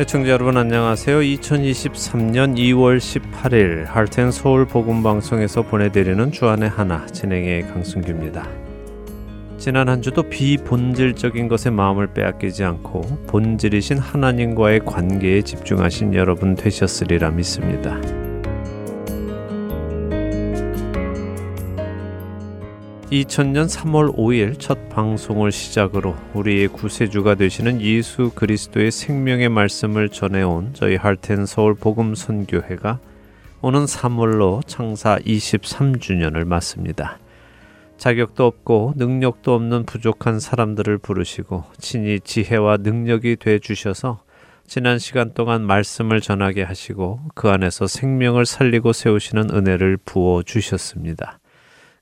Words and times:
애청자 0.00 0.30
여러분 0.30 0.56
안녕하세요. 0.56 1.18
2023년 1.18 2.56
2월 2.56 2.96
18일 2.96 3.84
할텐 3.84 4.30
서울 4.32 4.64
복음 4.64 5.02
방송에서 5.02 5.60
보내드리는 5.60 6.32
주안의 6.32 6.70
하나 6.70 7.04
진행의 7.08 7.66
강승규입니다. 7.66 8.48
지난 9.58 9.90
한 9.90 10.00
주도 10.00 10.22
비본질적인 10.22 11.48
것에 11.48 11.68
마음을 11.68 12.14
빼앗기지 12.14 12.64
않고 12.64 13.02
본질이신 13.26 13.98
하나님과의 13.98 14.86
관계에 14.86 15.42
집중하신 15.42 16.14
여러분 16.14 16.54
되셨으리라 16.54 17.32
믿습니다. 17.32 18.00
2000년 23.10 23.68
3월 23.68 24.14
5일 24.14 24.60
첫 24.60 24.88
방송을 24.88 25.50
시작으로 25.50 26.14
우리의 26.32 26.68
구세주가 26.68 27.34
되시는 27.34 27.80
예수 27.80 28.30
그리스도의 28.36 28.92
생명의 28.92 29.48
말씀을 29.48 30.10
전해온 30.10 30.70
저희 30.74 30.94
할텐 30.94 31.44
서울 31.46 31.74
복음 31.74 32.14
선교회가 32.14 33.00
오는 33.62 33.84
3월로 33.84 34.64
창사 34.64 35.18
23주년을 35.18 36.44
맞습니다. 36.44 37.18
자격도 37.96 38.46
없고 38.46 38.94
능력도 38.94 39.54
없는 39.54 39.86
부족한 39.86 40.38
사람들을 40.38 40.98
부르시고 40.98 41.64
친히 41.78 42.20
지혜와 42.20 42.76
능력이 42.76 43.36
돼 43.40 43.58
주셔서 43.58 44.22
지난 44.68 45.00
시간 45.00 45.34
동안 45.34 45.62
말씀을 45.62 46.20
전하게 46.20 46.62
하시고 46.62 47.22
그 47.34 47.50
안에서 47.50 47.88
생명을 47.88 48.46
살리고 48.46 48.92
세우시는 48.92 49.50
은혜를 49.50 49.96
부어 50.04 50.44
주셨습니다. 50.44 51.39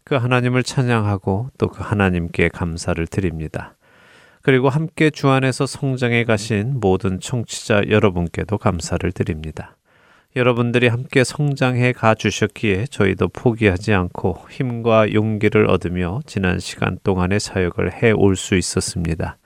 그 0.09 0.14
하나님을 0.17 0.62
찬양하고 0.62 1.51
또 1.59 1.69
그 1.69 1.83
하나님께 1.83 2.48
감사를 2.48 3.06
드립니다. 3.06 3.77
그리고 4.42 4.69
함께 4.70 5.11
주 5.11 5.28
안에서 5.28 5.67
성장해 5.67 6.25
가신 6.25 6.81
모든 6.81 7.20
청취자 7.20 7.89
여러분께도 7.91 8.56
감사를 8.56 9.11
드립니다. 9.12 9.77
여러분들이 10.37 10.89
함께 10.89 11.25
성장해 11.25 11.92
가 11.92 12.15
주셨기에 12.15 12.87
저희도 12.91 13.28
포기하지 13.28 13.92
않고 13.92 14.47
힘과 14.50 15.12
용기를 15.12 15.69
얻으며 15.70 16.20
지난 16.27 16.59
시간 16.59 16.98
동안의 17.03 17.41
사역을 17.41 18.03
해 18.03 18.12
올 18.12 18.37
수 18.37 18.55
있었습니다. 18.56 19.37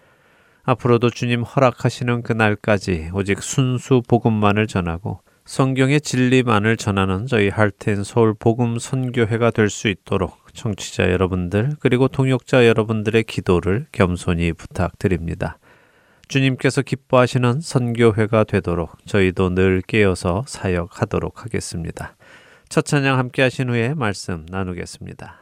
앞으로도 0.65 1.11
주님 1.11 1.43
허락하시는 1.43 2.23
그날까지 2.23 3.11
오직 3.15 3.43
순수 3.43 4.03
복음만을 4.09 4.69
전하고 4.69 5.21
성경의 5.45 6.01
진리만을 6.03 6.77
전하는 6.77 7.27
저희 7.27 7.49
할텐 7.49 8.05
서울 8.05 8.35
복음 8.39 8.79
선교회가 8.79 9.51
될 9.51 9.69
수 9.71 9.89
있도록 9.89 10.42
청취자 10.53 11.11
여러분들 11.11 11.77
그리고 11.81 12.09
동역자 12.09 12.67
여러분들의 12.67 13.25
기도를 13.25 13.87
겸손히 13.93 14.53
부탁드립니다. 14.53 15.59
주님께서 16.29 16.83
기뻐하시는 16.83 17.61
선교회가 17.61 18.45
되도록 18.45 18.97
저희도 19.07 19.51
늘 19.51 19.83
깨어서 19.87 20.45
사역하도록 20.47 21.45
하겠습니다. 21.45 22.17
첫 22.69 22.87
찬양 22.87 23.19
함께 23.19 23.43
하신 23.43 23.69
후에 23.69 23.95
말씀 23.95 24.47
나누겠습니다. 24.49 25.39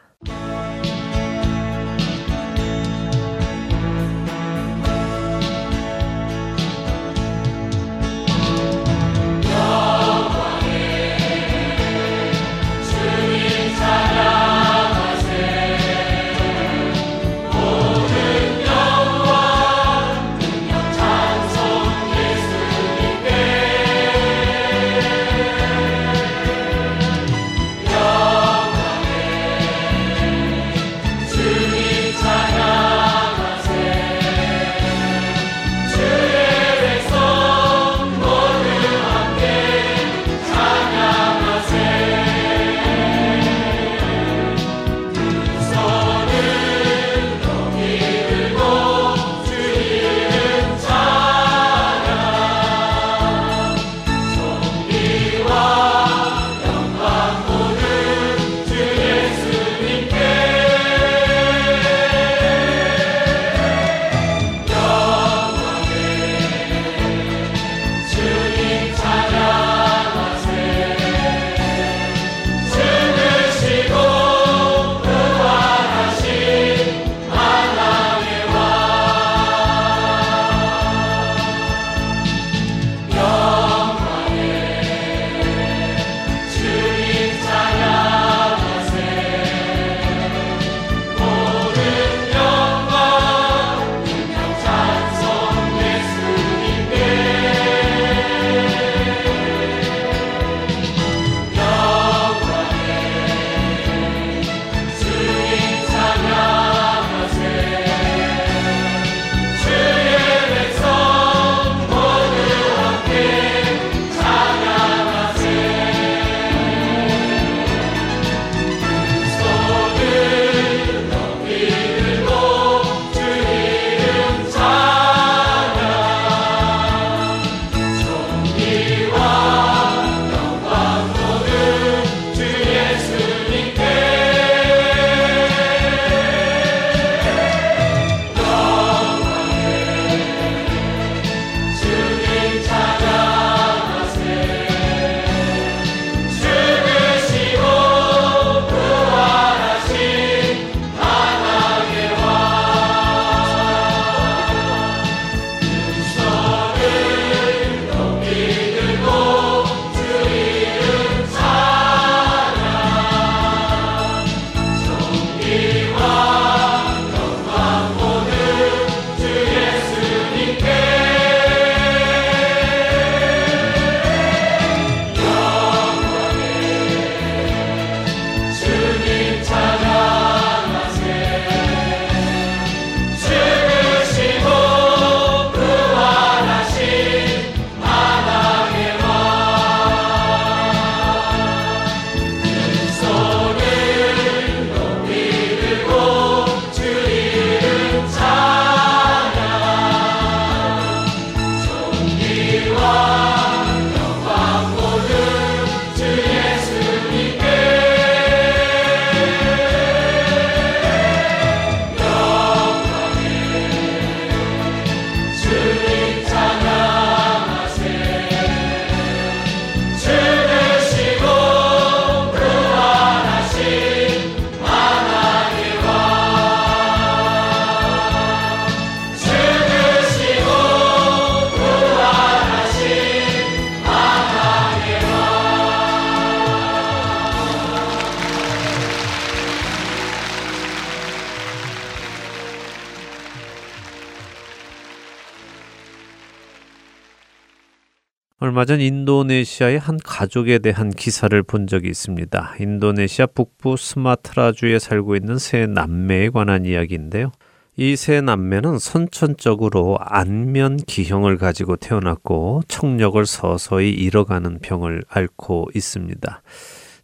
얼마 248.43 248.65
전 248.65 248.81
인도네시아의 248.81 249.79
한 249.79 249.99
가족에 250.03 250.59
대한 250.61 250.89
기사를 250.91 251.43
본 251.43 251.67
적이 251.67 251.89
있습니다. 251.91 252.55
인도네시아 252.59 253.27
북부 253.27 253.77
스마트라주에 253.77 254.79
살고 254.79 255.15
있는 255.17 255.37
세 255.39 255.67
남매에 255.67 256.31
관한 256.31 256.65
이야기인데요. 256.65 257.33
이 257.77 257.97
세 257.97 258.21
남매는 258.23 258.79
선천적으로 258.79 259.99
안면 260.01 260.79
기형을 260.79 261.37
가지고 261.37 261.77
태어났고 261.77 262.63
청력을 262.69 263.25
서서히 263.27 263.91
잃어가는 263.91 264.59
병을 264.61 265.03
앓고 265.09 265.69
있습니다. 265.75 266.43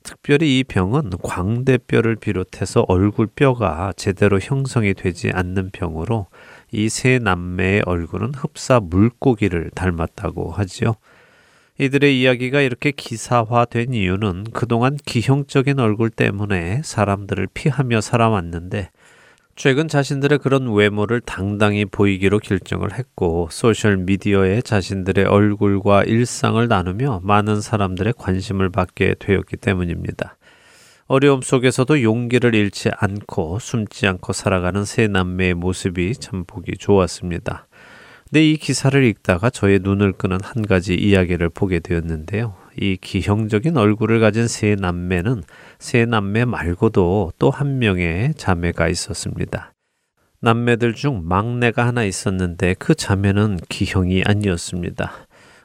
특별히 0.03 0.59
이 0.59 0.65
병은 0.65 1.11
광대뼈를 1.23 2.17
비롯해서 2.17 2.85
얼굴뼈가 2.89 3.93
제대로 3.97 4.39
형성이 4.39 4.95
되지 4.95 5.31
않는 5.35 5.71
병으로 5.73 6.27
이 6.73 6.89
세 6.89 7.19
남매의 7.19 7.83
얼굴은 7.85 8.33
흡사 8.35 8.81
물고기를 8.81 9.71
닮았다고 9.75 10.51
하지요. 10.51 10.95
이들의 11.79 12.19
이야기가 12.19 12.63
이렇게 12.63 12.91
기사화된 12.91 13.93
이유는 13.93 14.45
그동안 14.55 14.97
기형적인 14.97 15.79
얼굴 15.79 16.09
때문에 16.09 16.81
사람들을 16.83 17.49
피하며 17.53 18.01
살아왔는데 18.01 18.91
최근 19.57 19.87
자신들의 19.87 20.39
그런 20.39 20.73
외모를 20.73 21.21
당당히 21.21 21.85
보이기로 21.85 22.39
결정을 22.39 22.95
했고 22.95 23.49
소셜 23.51 23.99
미디어에 23.99 24.63
자신들의 24.63 25.27
얼굴과 25.27 26.05
일상을 26.05 26.67
나누며 26.67 27.21
많은 27.23 27.61
사람들의 27.61 28.15
관심을 28.17 28.71
받게 28.71 29.17
되었기 29.19 29.59
때문입니다. 29.59 30.37
어려움 31.09 31.41
속에서도 31.41 32.03
용기를 32.03 32.55
잃지 32.55 32.91
않고 32.99 33.59
숨지 33.59 34.07
않고 34.07 34.33
살아가는 34.33 34.85
세 34.85 35.09
남매의 35.09 35.55
모습이 35.55 36.15
참 36.15 36.45
보기 36.47 36.77
좋았습니다. 36.79 37.67
근데 38.29 38.45
이 38.51 38.57
기사를 38.57 39.03
읽다가 39.05 39.51
저의 39.51 39.79
눈을 39.83 40.13
끄는 40.13 40.39
한 40.43 40.67
가지 40.67 40.95
이야기를 40.95 41.49
보게 41.51 41.79
되었는데요. 41.79 42.57
이 42.79 42.97
기형적인 43.01 43.77
얼굴을 43.77 44.21
가진 44.21 44.49
세 44.49 44.75
남매는 44.75 45.45
세 45.79 46.05
남매 46.07 46.45
말고도 46.45 47.33
또 47.39 47.51
한 47.51 47.79
명의 47.79 48.35
자매가 48.35 48.89
있었습니다. 48.89 49.73
남매들 50.41 50.95
중 50.95 51.23
막내가 51.25 51.87
하나 51.87 52.05
있었는데 52.05 52.75
그 52.79 52.95
자매는 52.95 53.59
기형이 53.69 54.23
아니었습니다. 54.27 55.13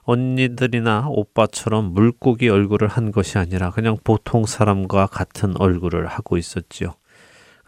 언니들이나 0.03 1.07
오빠처럼 1.09 1.93
물고기 1.93 2.47
얼굴을 2.49 2.87
한 2.87 3.11
것이 3.11 3.37
아니라 3.37 3.71
그냥 3.71 3.97
보통 4.03 4.45
사람과 4.45 5.07
같은 5.07 5.57
얼굴을 5.57 6.07
하고 6.07 6.37
있었지요. 6.37 6.93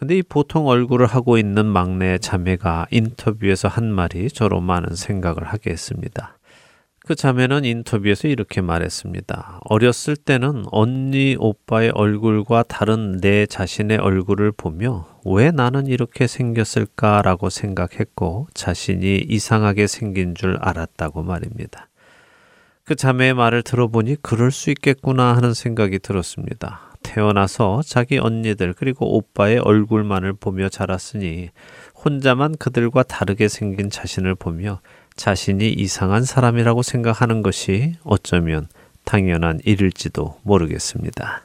근데 0.03 0.17
이 0.17 0.21
보통 0.21 0.67
얼굴을 0.67 1.05
하고 1.05 1.37
있는 1.37 1.65
막내 1.65 2.17
자매가 2.17 2.87
인터뷰에서 2.91 3.69
한 3.69 3.89
말이 3.89 4.27
저로 4.27 4.59
많은 4.59 4.95
생각을 4.95 5.45
하게 5.45 5.71
했습니다. 5.71 6.37
그 7.05 7.15
자매는 7.15 7.63
인터뷰에서 7.63 8.27
이렇게 8.27 8.59
말했습니다. 8.59 9.61
어렸을 9.63 10.17
때는 10.17 10.65
언니, 10.73 11.37
오빠의 11.39 11.91
얼굴과 11.91 12.63
다른 12.63 13.21
내 13.21 13.45
자신의 13.45 13.99
얼굴을 13.99 14.51
보며 14.51 15.07
왜 15.23 15.51
나는 15.51 15.87
이렇게 15.87 16.27
생겼을까라고 16.27 17.49
생각했고 17.49 18.49
자신이 18.53 19.19
이상하게 19.29 19.87
생긴 19.87 20.35
줄 20.35 20.57
알았다고 20.59 21.23
말입니다. 21.23 21.87
그 22.83 22.95
자매의 22.95 23.35
말을 23.35 23.63
들어보니 23.63 24.17
그럴 24.21 24.51
수 24.51 24.69
있겠구나 24.69 25.33
하는 25.37 25.53
생각이 25.53 25.99
들었습니다. 25.99 26.92
태어나서 27.03 27.81
자기 27.85 28.17
언니들 28.17 28.73
그리고 28.73 29.17
오빠의 29.17 29.59
얼굴만을 29.59 30.33
보며 30.33 30.69
자랐으니 30.69 31.49
혼자만 32.03 32.57
그들과 32.57 33.03
다르게 33.03 33.47
생긴 33.47 33.89
자신을 33.89 34.35
보며 34.35 34.79
자신이 35.15 35.69
이상한 35.69 36.23
사람이라고 36.23 36.81
생각하는 36.81 37.43
것이 37.43 37.93
어쩌면 38.03 38.67
당연한 39.05 39.59
일일지도 39.63 40.39
모르겠습니다. 40.43 41.43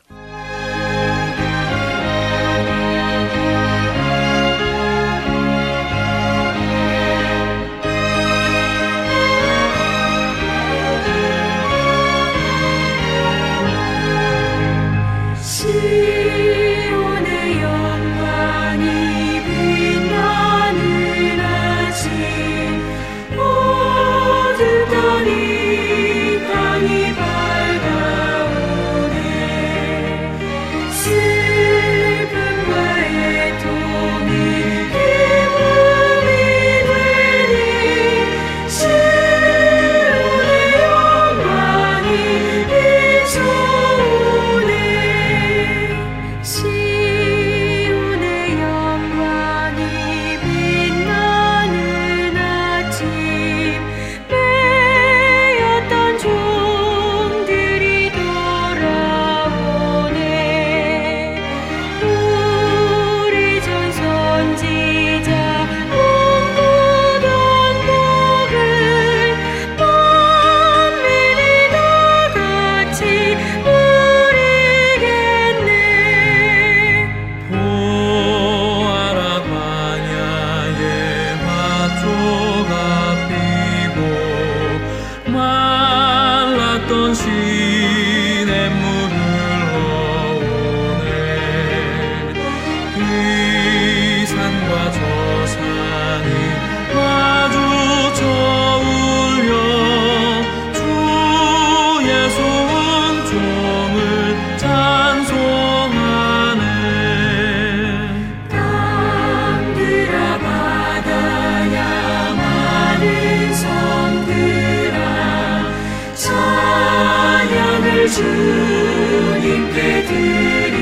주님께 118.11 120.05
드리 120.05 120.78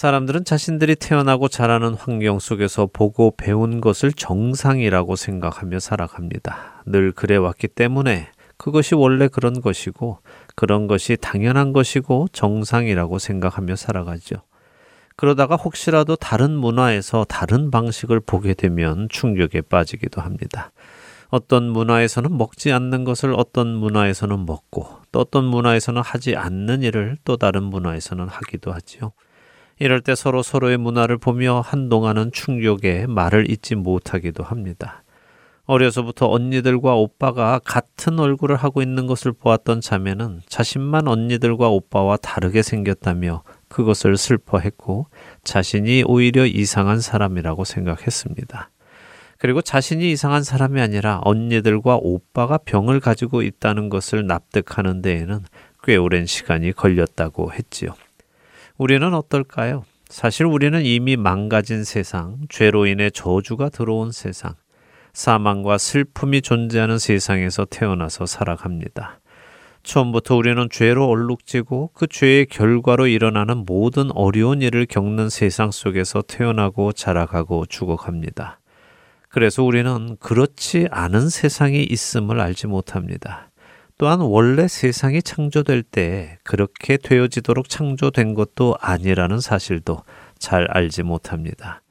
사람들은 0.00 0.46
자신들이 0.46 0.96
태어나고 0.96 1.48
자라는 1.48 1.92
환경 1.92 2.38
속에서 2.38 2.88
보고 2.90 3.36
배운 3.36 3.82
것을 3.82 4.14
정상이라고 4.14 5.14
생각하며 5.14 5.78
살아갑니다. 5.78 6.84
늘 6.86 7.12
그래왔기 7.12 7.68
때문에 7.68 8.30
그것이 8.56 8.94
원래 8.94 9.28
그런 9.28 9.60
것이고 9.60 10.20
그런 10.56 10.86
것이 10.86 11.18
당연한 11.20 11.74
것이고 11.74 12.28
정상이라고 12.32 13.18
생각하며 13.18 13.76
살아가죠. 13.76 14.36
그러다가 15.16 15.56
혹시라도 15.56 16.16
다른 16.16 16.52
문화에서 16.52 17.24
다른 17.24 17.70
방식을 17.70 18.20
보게 18.20 18.54
되면 18.54 19.06
충격에 19.10 19.60
빠지기도 19.60 20.22
합니다. 20.22 20.72
어떤 21.28 21.68
문화에서는 21.68 22.38
먹지 22.38 22.72
않는 22.72 23.04
것을 23.04 23.34
어떤 23.36 23.76
문화에서는 23.76 24.46
먹고 24.46 24.88
또 25.12 25.20
어떤 25.20 25.44
문화에서는 25.44 26.00
하지 26.00 26.36
않는 26.36 26.84
일을 26.84 27.18
또 27.26 27.36
다른 27.36 27.64
문화에서는 27.64 28.28
하기도 28.28 28.72
하지요. 28.72 29.12
이럴 29.80 30.02
때 30.02 30.14
서로 30.14 30.42
서로의 30.42 30.76
문화를 30.76 31.16
보며 31.16 31.62
한동안은 31.64 32.32
충격에 32.32 33.06
말을 33.06 33.50
잇지 33.50 33.76
못하기도 33.76 34.44
합니다. 34.44 35.02
어려서부터 35.64 36.28
언니들과 36.30 36.96
오빠가 36.96 37.58
같은 37.64 38.20
얼굴을 38.20 38.56
하고 38.56 38.82
있는 38.82 39.06
것을 39.06 39.32
보았던 39.32 39.80
자매는 39.80 40.42
자신만 40.46 41.08
언니들과 41.08 41.70
오빠와 41.70 42.18
다르게 42.18 42.60
생겼다며 42.60 43.42
그것을 43.68 44.18
슬퍼했고 44.18 45.06
자신이 45.44 46.04
오히려 46.06 46.44
이상한 46.44 47.00
사람이라고 47.00 47.64
생각했습니다. 47.64 48.68
그리고 49.38 49.62
자신이 49.62 50.12
이상한 50.12 50.42
사람이 50.42 50.78
아니라 50.78 51.20
언니들과 51.24 51.96
오빠가 52.02 52.58
병을 52.58 53.00
가지고 53.00 53.40
있다는 53.40 53.88
것을 53.88 54.26
납득하는 54.26 55.00
데에는 55.00 55.44
꽤 55.84 55.96
오랜 55.96 56.26
시간이 56.26 56.72
걸렸다고 56.72 57.54
했지요. 57.54 57.94
우리는 58.80 59.12
어떨까요? 59.12 59.84
사실 60.08 60.46
우리는 60.46 60.82
이미 60.82 61.14
망가진 61.18 61.84
세상, 61.84 62.38
죄로 62.48 62.86
인해 62.86 63.10
저주가 63.10 63.68
들어온 63.68 64.10
세상, 64.10 64.54
사망과 65.12 65.76
슬픔이 65.76 66.40
존재하는 66.40 66.98
세상에서 66.98 67.66
태어나서 67.66 68.24
살아갑니다. 68.24 69.20
처음부터 69.82 70.34
우리는 70.34 70.66
죄로 70.72 71.08
얼룩지고 71.08 71.90
그 71.92 72.06
죄의 72.06 72.46
결과로 72.46 73.06
일어나는 73.06 73.66
모든 73.66 74.10
어려운 74.12 74.62
일을 74.62 74.86
겪는 74.86 75.28
세상 75.28 75.70
속에서 75.70 76.22
태어나고 76.22 76.92
자라가고 76.92 77.66
죽어갑니다. 77.66 78.60
그래서 79.28 79.62
우리는 79.62 80.16
그렇지 80.20 80.88
않은 80.90 81.28
세상이 81.28 81.82
있음을 81.82 82.40
알지 82.40 82.66
못합니다. 82.66 83.49
또한 84.00 84.20
원래 84.20 84.66
세상이 84.66 85.22
창조될 85.22 85.82
때 85.82 86.38
그렇게 86.42 86.96
되어지도록 86.96 87.68
창조된 87.68 88.32
것도 88.32 88.74
아니라는 88.80 89.40
사실도 89.40 90.04
잘 90.38 90.66
알지 90.70 91.02
못합니다. 91.02 91.82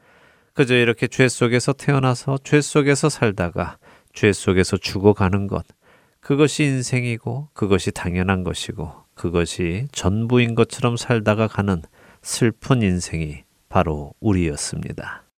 그저 0.56 0.74
이렇게 0.74 1.06
죄 1.06 1.28
속에서 1.30 1.72
태어나서 1.72 2.40
죄 2.44 2.62
속에서 2.62 3.10
살다가 3.10 3.78
죄 4.12 4.34
속에서 4.34 4.76
죽어가는 4.78 5.46
것. 5.46 5.68
그것이 6.20 6.64
인생이고 6.64 7.50
그것이 7.54 7.92
당연한 7.92 8.44
것이고 8.44 8.92
그것이 9.14 9.88
전부인 9.92 10.56
것처럼 10.56 10.98
살다가 10.98 11.48
가는 11.48 11.84
슬픈 12.24 12.82
인생이 12.82 13.44
바로 13.70 14.16
우리였습니다. 14.20 15.29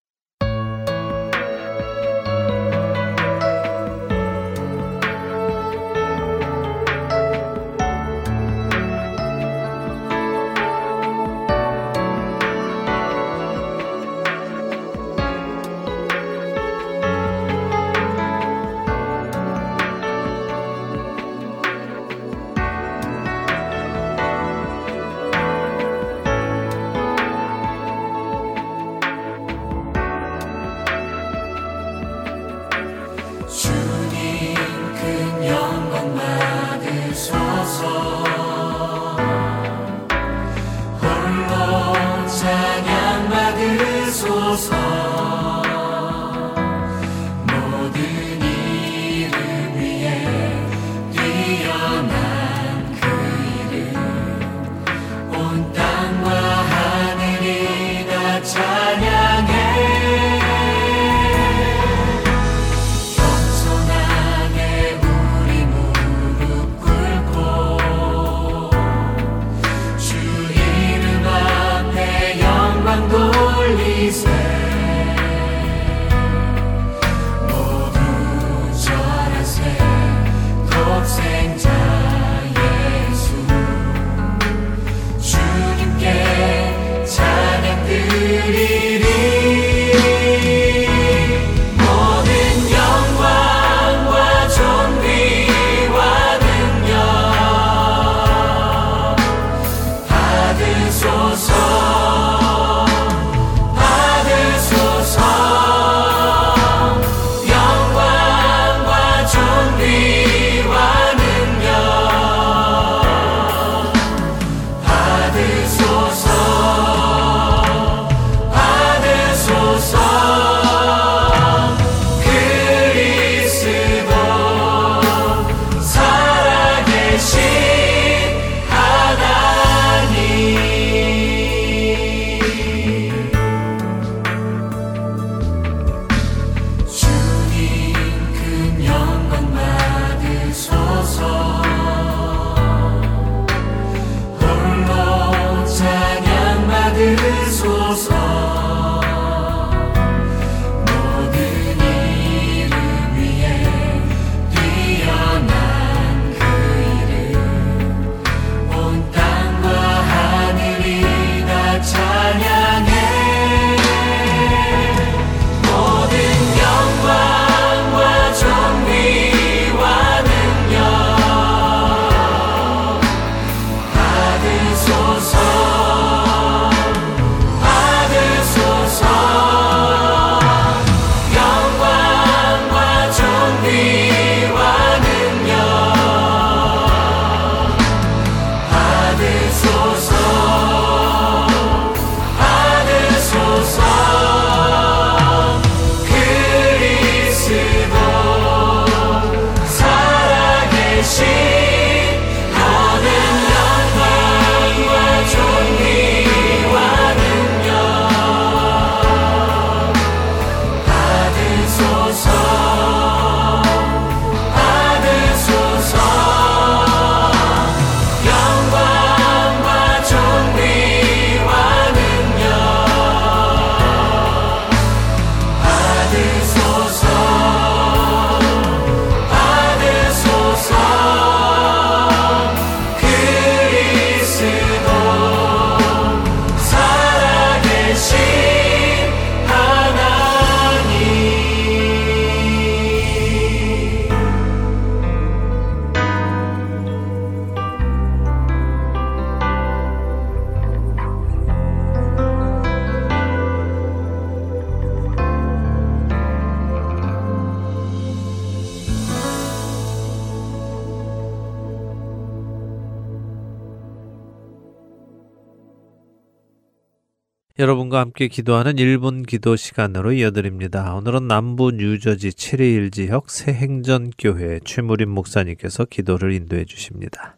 여러분과 267.62 268.00
함께 268.00 268.28
기도하는 268.28 268.74
1분 268.78 269.28
기도 269.28 269.56
시간으로 269.56 270.14
이어드립니다. 270.14 270.96
오늘은 270.96 271.28
남부 271.28 271.72
뉴저지 271.72 272.30
7일 272.30 272.92
지역 272.92 273.30
새행전교회 273.30 274.62
최무림 274.66 275.10
목사님께서 275.10 275.86
기도를 275.86 276.34
인도해 276.34 276.66
주십니다. 276.66 277.36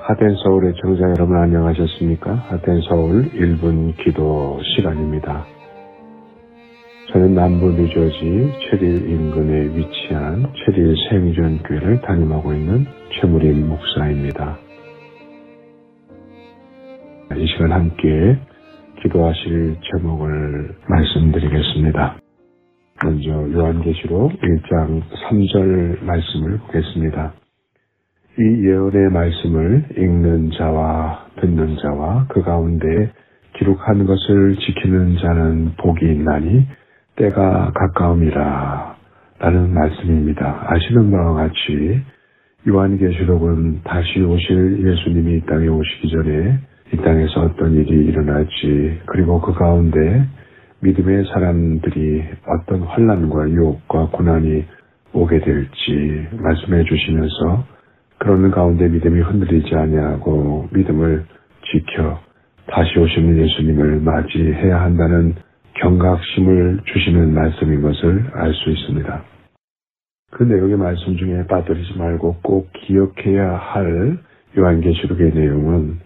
하덴 0.00 0.34
서울의 0.42 0.74
청자 0.82 1.04
여러분 1.10 1.36
안녕하셨습니까? 1.36 2.34
하덴 2.48 2.80
서울 2.88 3.30
1분 3.30 3.96
기도 4.04 4.60
시간입니다. 4.74 5.46
저는 7.10 7.34
남부 7.34 7.70
뉴저지 7.72 8.52
체릴 8.70 9.10
인근에 9.10 9.76
위치한 9.76 10.46
체릴 10.64 10.94
생전교회를 11.10 12.00
담임하고 12.02 12.54
있는 12.54 12.86
최무림 13.10 13.68
목사입니다. 13.68 14.56
이 17.36 17.46
시간 17.48 17.72
함께 17.72 18.38
기도하실 19.02 19.76
제목을 19.90 20.76
말씀드리겠습니다. 20.88 22.18
먼저 23.04 23.30
요한계시록 23.30 24.32
1장 24.40 25.02
3절 25.02 26.04
말씀을 26.04 26.58
보겠습니다. 26.58 27.34
이 28.38 28.68
예언의 28.68 29.10
말씀을 29.10 29.86
읽는 29.98 30.52
자와 30.56 31.26
듣는 31.40 31.76
자와 31.76 32.26
그 32.28 32.42
가운데 32.42 33.12
기록한 33.58 34.06
것을 34.06 34.56
지키는 34.56 35.16
자는 35.18 35.72
복이 35.76 36.06
있나니 36.06 36.66
때가 37.16 37.72
가까움이라 37.74 38.96
라는 39.38 39.74
말씀입니다. 39.74 40.66
아시는 40.68 41.10
바와 41.10 41.34
같이 41.34 42.00
요한계시록은 42.68 43.82
다시 43.82 44.20
오실 44.20 44.86
예수님이 44.86 45.38
이 45.38 45.40
땅에 45.46 45.66
오시기 45.66 46.10
전에 46.10 46.58
이 46.94 46.96
땅에서 46.98 47.40
어떤 47.40 47.74
일이 47.74 48.06
일어날지 48.06 49.00
그리고 49.06 49.40
그 49.40 49.52
가운데 49.52 50.24
믿음의 50.80 51.24
사람들이 51.32 52.24
어떤 52.46 52.82
환란과 52.82 53.50
유혹과 53.50 54.10
고난이 54.12 54.64
오게 55.12 55.40
될지 55.40 56.28
말씀해 56.38 56.84
주시면서 56.84 57.64
그러는 58.18 58.50
가운데 58.50 58.88
믿음이 58.88 59.20
흔들리지 59.20 59.74
아니하고 59.74 60.68
믿음을 60.72 61.24
지켜 61.64 62.20
다시 62.68 62.98
오시는 62.98 63.38
예수님을 63.38 64.00
맞이해야 64.00 64.80
한다는 64.80 65.34
경각심을 65.74 66.80
주시는 66.84 67.34
말씀인 67.34 67.82
것을 67.82 68.30
알 68.34 68.52
수 68.54 68.70
있습니다. 68.70 69.22
그 70.32 70.44
내용의 70.44 70.76
말씀 70.76 71.16
중에 71.16 71.46
빠뜨리지 71.46 71.98
말고 71.98 72.36
꼭 72.42 72.70
기억해야 72.72 73.54
할 73.56 74.18
요한계시록의 74.56 75.34
내용은 75.34 75.98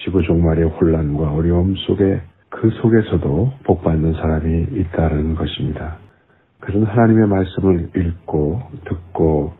지구 0.00 0.22
종말의 0.22 0.64
혼란과 0.64 1.32
어려움 1.32 1.74
속에 1.76 2.20
그 2.50 2.70
속에서도 2.70 3.52
복받는 3.64 4.14
사람이 4.14 4.66
있다는 4.80 5.34
것입니다. 5.34 5.98
그런 6.60 6.84
하나님의 6.84 7.28
말씀을 7.28 7.90
읽고 7.96 8.62
듣고 8.84 9.52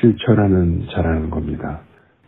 실천하는 0.00 0.86
자라는 0.90 1.30
겁니다. 1.30 1.80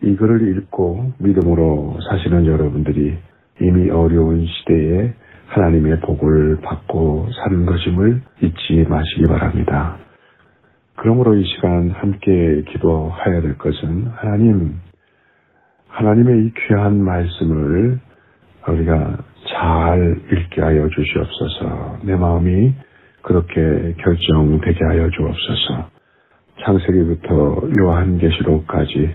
이 0.02 0.14
글을 0.14 0.56
읽고 0.56 1.12
믿음으로 1.18 1.98
사시는 2.08 2.46
여러분들이 2.46 3.16
이미 3.60 3.90
어려운 3.90 4.46
시대에 4.46 5.14
하나님의 5.46 6.00
복을 6.00 6.60
받고 6.62 7.28
사는 7.42 7.66
것임을 7.66 8.22
잊지 8.42 8.86
마시기 8.88 9.24
바랍니다. 9.24 9.98
그러므로 10.96 11.34
이 11.34 11.44
시간 11.44 11.90
함께 11.90 12.64
기도해야 12.68 13.40
될 13.40 13.58
것은 13.58 14.06
하나님, 14.14 14.74
하나님의 15.88 16.46
이 16.46 16.52
귀한 16.54 17.02
말씀을 17.02 18.00
우리가 18.68 19.18
잘 19.48 20.20
읽게 20.32 20.62
하여 20.62 20.88
주시옵소서. 20.88 21.98
내 22.04 22.16
마음이 22.16 22.74
그렇게 23.22 23.94
결정되게 23.98 24.84
하여 24.84 25.10
주옵소서. 25.10 25.90
창세기부터 26.60 27.68
요한계시록까지 27.80 29.14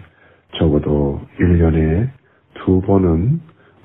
적어도 0.58 1.22
1년에 1.40 2.10
두 2.56 2.82
번은 2.82 3.40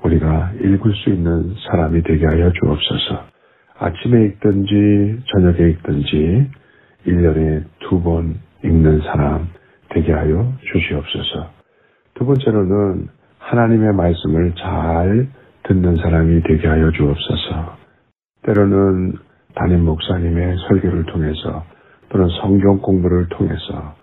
우리가 0.05 0.51
읽을 0.61 0.93
수 0.93 1.09
있는 1.09 1.55
사람이 1.67 2.03
되게 2.03 2.25
하여 2.25 2.51
주옵소서. 2.51 3.25
아침에 3.79 4.25
읽든지 4.25 5.23
저녁에 5.33 5.69
읽든지 5.71 6.49
1년에 7.07 7.63
두 7.79 8.01
번 8.01 8.35
읽는 8.63 9.01
사람 9.01 9.47
되게 9.89 10.11
하여 10.11 10.53
주시옵소서. 10.71 11.49
두 12.15 12.25
번째로는 12.25 13.07
하나님의 13.39 13.93
말씀을 13.93 14.53
잘 14.55 15.27
듣는 15.63 15.95
사람이 15.95 16.43
되게 16.43 16.67
하여 16.67 16.91
주옵소서. 16.91 17.77
때로는 18.43 19.13
담임 19.55 19.85
목사님의 19.85 20.55
설교를 20.67 21.05
통해서 21.05 21.63
또는 22.09 22.27
성경 22.41 22.79
공부를 22.79 23.27
통해서 23.29 23.95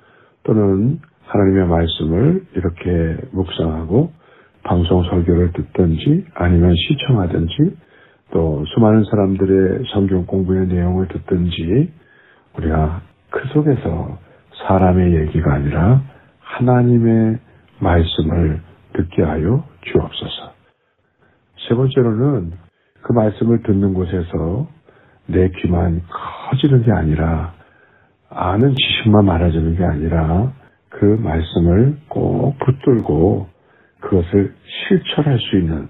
또는 0.45 1.01
하나님의 1.27 1.67
말씀을 1.67 2.45
이렇게 2.55 3.17
묵상하고 3.33 4.13
방송 4.65 5.03
설교를 5.05 5.53
듣든지 5.53 6.27
아니면 6.35 6.75
시청하든지 6.77 7.77
또 8.33 8.65
수많은 8.67 9.05
사람들의 9.05 9.85
성경 9.93 10.27
공부의 10.27 10.67
내용을 10.67 11.09
듣든지 11.09 11.93
우리가 12.57 13.03
그 13.31 13.47
속에서 13.49 14.19
사람의 14.67 15.15
얘기가 15.15 15.53
아니라 15.53 16.03
하나님의 16.41 17.39
말씀을 17.81 18.61
듣게 18.93 19.23
하여 19.23 19.65
주옵소서. 19.83 20.53
세 21.69 21.75
번째로는 21.75 22.53
그 23.03 23.13
말씀을 23.13 23.63
듣는 23.63 23.95
곳에서 23.95 24.69
내 25.27 25.49
귀만 25.49 26.03
커지는 26.51 26.83
게 26.85 26.93
아니라 26.93 27.55
아는 28.29 28.75
지식만 28.75 29.25
많아지는 29.25 29.77
게 29.77 29.85
아니라 29.85 30.53
그 30.89 31.05
말씀을 31.05 31.99
꼭 32.09 32.59
붙들고 32.59 33.52
그것을 34.03 34.55
실천할 34.67 35.39
수 35.39 35.57
있는 35.57 35.89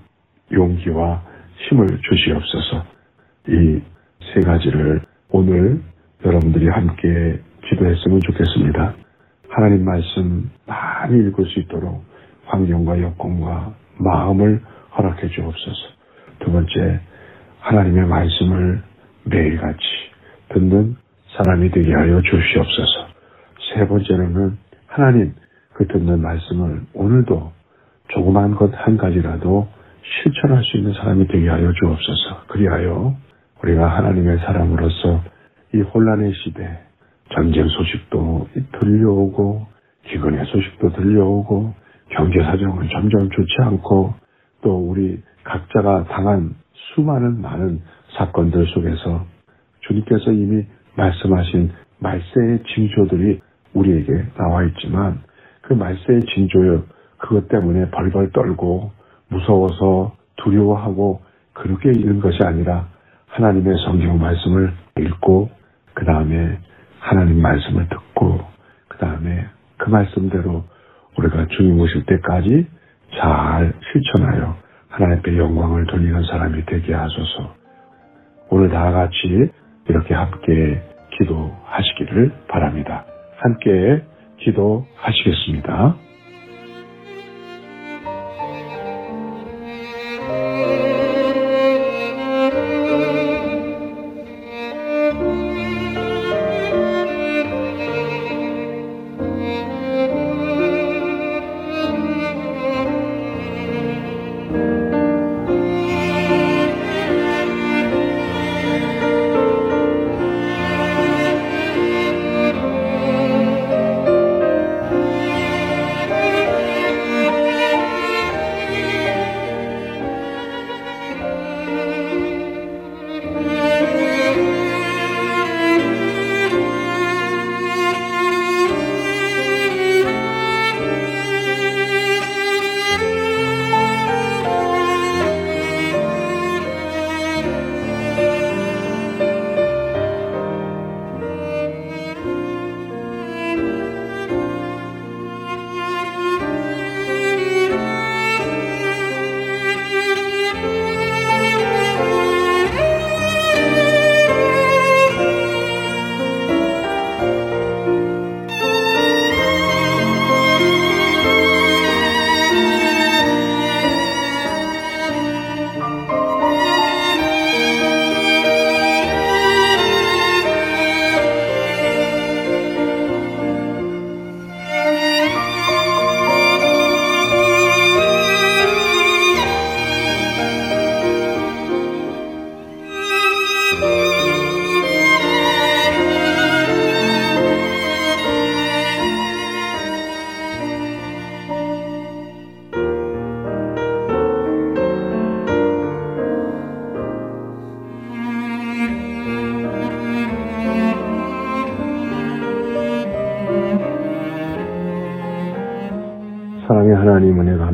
용기와 0.53 1.23
힘을 1.69 1.87
주시옵소서. 1.89 2.85
이 3.49 3.93
세 4.35 4.41
가지를 4.41 5.03
오늘 5.31 5.81
여러분들이 6.25 6.69
함께 6.69 7.41
기도했으면 7.69 8.21
좋겠습니다. 8.21 8.95
하나님 9.49 9.85
말씀 9.85 10.51
많이 10.67 11.19
읽을 11.19 11.45
수 11.47 11.61
있도록 11.61 12.05
환경과 12.47 13.01
여건과 13.03 13.75
마음을 13.99 14.63
허락해 14.97 15.29
주옵소서. 15.29 15.77
두 16.39 16.53
번째, 16.53 17.01
하나님의 17.61 18.07
말씀을 18.07 18.83
매일같이 19.25 19.81
듣는 20.51 20.97
사람이 21.37 21.71
되게 21.71 21.93
하여 21.93 22.21
주시옵소서. 22.23 23.09
세 23.75 23.87
번째로는 23.87 24.57
하나님 24.87 25.35
그 25.75 25.87
듣는 25.89 26.23
말씀을 26.23 26.83
오늘도 26.95 27.53
조그만 28.13 28.55
것한 28.55 28.97
가지라도 28.97 29.69
실천할 30.03 30.63
수 30.65 30.77
있는 30.77 30.93
사람이 30.93 31.27
되게 31.29 31.49
하여 31.49 31.73
주옵소서. 31.73 32.45
그리하여 32.49 33.17
우리가 33.63 33.97
하나님의 33.97 34.39
사람으로서 34.39 35.23
이 35.75 35.81
혼란의 35.81 36.33
시대, 36.35 36.79
전쟁 37.35 37.67
소식도 37.69 38.49
들려오고, 38.81 39.67
기근의 40.09 40.45
소식도 40.47 40.93
들려오고, 40.93 41.75
경제 42.11 42.43
사정은 42.43 42.89
점점 42.91 43.31
좋지 43.31 43.55
않고, 43.61 44.15
또 44.63 44.77
우리 44.77 45.19
각자가 45.45 46.05
당한 46.05 46.55
수많은 46.73 47.41
많은 47.41 47.81
사건들 48.19 48.67
속에서 48.67 49.25
주님께서 49.81 50.33
이미 50.33 50.67
말씀하신 50.97 51.71
말세의 52.01 52.65
징조들이 52.75 53.41
우리에게 53.73 54.27
나와 54.37 54.65
있지만, 54.65 55.23
그 55.63 55.73
말세의 55.73 56.21
징조요, 56.35 56.85
그것 57.23 57.49
때문에 57.49 57.91
벌벌 57.91 58.33
떨고 58.33 58.91
무서워서 59.29 60.13
두려워하고 60.37 61.23
그렇게 61.53 61.91
있는 61.91 62.21
것이 62.21 62.39
아니라 62.43 62.89
하나님의 63.29 63.77
성경 63.87 64.19
말씀을 64.19 64.73
읽고 64.99 65.49
그 65.95 66.05
다음에 66.05 66.59
하나님 66.99 67.41
말씀을 67.41 67.89
듣고 67.89 68.41
그 68.89 68.99
다음에 68.99 69.47
그 69.79 69.89
말씀대로 69.89 70.65
우리가 71.17 71.47
주님 71.49 71.79
오실 71.81 72.05
때까지 72.07 72.67
잘 73.17 73.73
실천하여 73.93 74.57
하나님께 74.89 75.39
영광을 75.39 75.87
돌리는 75.87 76.23
사람이 76.25 76.67
되게 76.67 76.93
하소서. 76.93 77.55
오늘 78.51 78.69
다 78.69 78.91
같이 78.91 79.51
이렇게 79.89 80.15
함께 80.15 80.83
기도하시기를 81.19 82.33
바랍니다. 82.49 83.05
함께 83.39 84.03
기도하시겠습니다. 84.39 86.02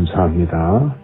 감사합니다. 0.08 0.94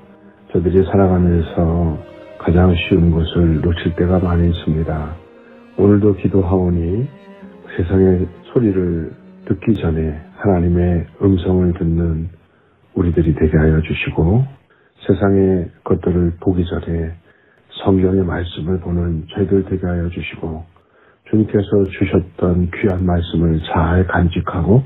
저들이 0.53 0.85
살아가면서 0.85 1.99
가장 2.39 2.75
쉬운 2.75 3.11
것을 3.11 3.61
놓칠 3.61 3.97
때가 3.97 4.19
많이 4.21 4.49
있습니다. 4.49 5.15
오늘도 5.79 6.17
기도하오니 6.17 7.09
세상의 7.77 8.29
소리를 8.53 9.13
듣기 9.47 9.75
전에 9.75 10.21
하나님의 10.37 11.07
음성을 11.23 11.73
듣는 11.75 12.29
우리들이 12.95 13.35
되게 13.35 13.57
하여 13.57 13.81
주시고 13.81 14.45
세상의 15.07 15.71
것들을 15.85 16.35
보기 16.41 16.65
전에 16.65 17.13
성경의 17.85 18.25
말씀을 18.25 18.81
보는 18.81 19.27
저희들 19.35 19.65
되게 19.67 19.87
하여 19.87 20.09
주시고 20.09 20.65
주님께서 21.31 21.85
주셨던 21.99 22.71
귀한 22.71 23.05
말씀을 23.05 23.61
잘 23.73 24.07
간직하고 24.07 24.83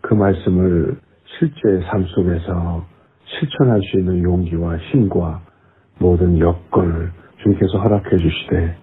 그 0.00 0.14
말씀을 0.14 0.96
실제 1.38 1.86
삶 1.88 2.04
속에서 2.06 2.93
실천할 3.26 3.80
수 3.82 3.98
있는 3.98 4.22
용기와 4.22 4.76
힘과 4.76 5.40
모든 5.98 6.38
여건을 6.38 7.10
주님께서 7.42 7.78
허락해 7.78 8.16
주시되 8.16 8.76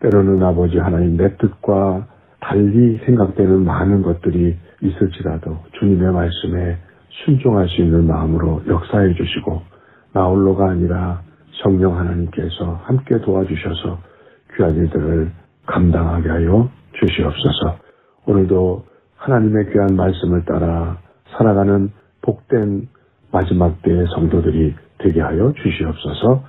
때로는 0.00 0.42
아버지 0.42 0.78
하나님 0.78 1.16
내 1.16 1.36
뜻과 1.36 2.06
달리 2.40 2.98
생각되는 3.06 3.64
많은 3.64 4.02
것들이 4.02 4.56
있을지라도 4.82 5.58
주님의 5.78 6.12
말씀에 6.12 6.78
순종할 7.24 7.68
수 7.68 7.80
있는 7.80 8.06
마음으로 8.06 8.62
역사해 8.68 9.14
주시고 9.14 9.62
나 10.12 10.24
홀로가 10.26 10.70
아니라 10.70 11.22
성령 11.62 11.96
하나님께서 11.96 12.80
함께 12.84 13.18
도와주셔서 13.18 13.98
귀한 14.56 14.74
일들을 14.74 15.30
감당하게 15.66 16.28
하여 16.28 16.68
주시옵소서. 17.00 17.78
오늘도 18.26 18.84
하나님의 19.16 19.72
귀한 19.72 19.96
말씀을 19.96 20.44
따라 20.44 20.98
살아가는 21.36 21.90
복된 22.22 22.88
마지막 23.34 23.82
때의 23.82 24.06
성도들이 24.14 24.74
되게 24.98 25.20
하여 25.20 25.52
주시옵소서 25.60 26.44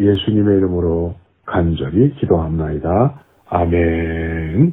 예수님의 0.00 0.56
이름으로 0.56 1.14
간절히 1.44 2.14
기도합나이다. 2.14 3.22
아멘. 3.50 4.72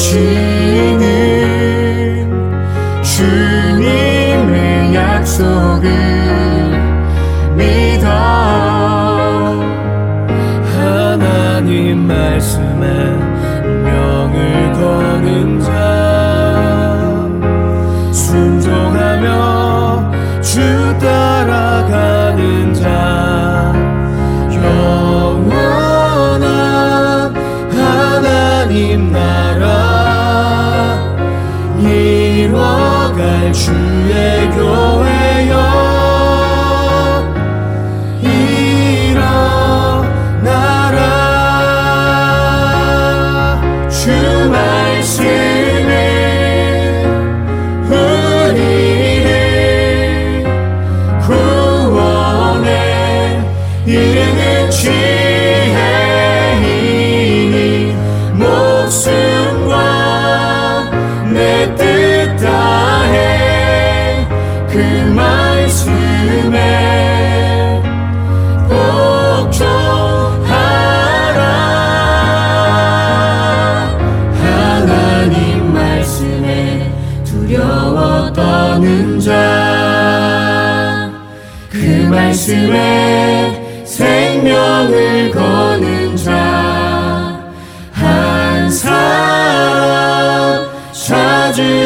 주시는 0.00 1.02
주님의 3.02 4.94
약속. 4.94 5.69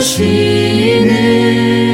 찾으 0.04 1.93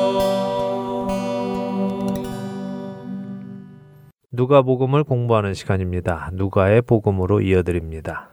누가복음을 4.33 5.03
공부하는 5.03 5.53
시간입니다. 5.53 6.29
누가의 6.33 6.81
복음으로 6.83 7.41
이어드립니다. 7.41 8.29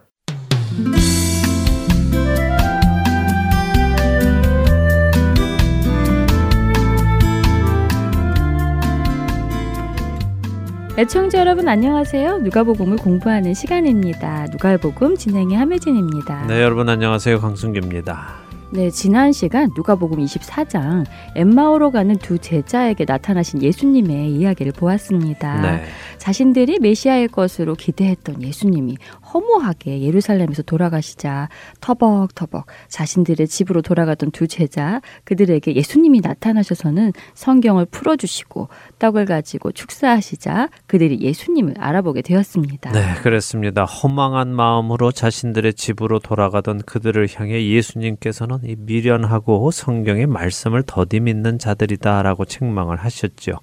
애청자 10.97 11.39
여러분 11.41 11.69
안녕하세요. 11.69 12.39
누가복음을 12.39 12.97
공부하는 12.99 13.55
시간입니다. 13.55 14.47
누가복음 14.51 15.17
진행의 15.17 15.57
함혜진입니다. 15.57 16.47
네, 16.47 16.63
여러분 16.63 16.89
안녕하세요. 16.89 17.41
강승규입니다. 17.41 18.48
네, 18.71 18.91
지난 18.91 19.33
시간 19.33 19.71
누가복음 19.75 20.19
24장 20.19 21.07
엠마오로 21.35 21.91
가는 21.91 22.15
두 22.17 22.39
제자에게 22.39 23.07
나타나신 23.09 23.63
예수님의 23.63 24.31
이야기를 24.31 24.73
보았습니다. 24.73 25.63
네. 25.63 25.85
자신들이 26.19 26.79
메시아의 26.79 27.29
것으로 27.29 27.75
기대했던 27.75 28.43
예수님이 28.43 28.99
허무하게 29.33 30.03
예루살렘에서 30.03 30.63
돌아가시자 30.63 31.49
터벅터벅 31.81 32.67
자신들의 32.89 33.47
집으로 33.49 33.83
돌아가던 33.83 34.31
두 34.31 34.47
제자 34.47 35.01
그들에게 35.25 35.75
예수님이 35.75 36.21
나타나셔서는 36.21 37.13
성경을 37.35 37.87
풀어주시고 37.87 38.69
떡을 38.99 39.27
가지고 39.27 39.73
축사하시자 39.73 40.69
그들이 40.87 41.21
예수님을 41.21 41.75
알아보게 41.79 42.23
되었습니다. 42.23 42.93
네, 42.93 43.15
그렇습니다. 43.23 43.85
허망한 43.85 44.55
마음으로 44.55 45.13
자신들의 45.13 45.75
집으로 45.75 46.19
돌아가던 46.19 46.83
그들을 46.83 47.29
향해 47.35 47.67
예수님께서는 47.67 48.59
이 48.65 48.77
미련하고 48.79 49.71
성경의 49.71 50.27
말씀을 50.27 50.83
더디 50.85 51.21
믿는 51.21 51.59
자들이다라고 51.59 52.45
책망을 52.45 52.97
하셨죠. 52.97 53.61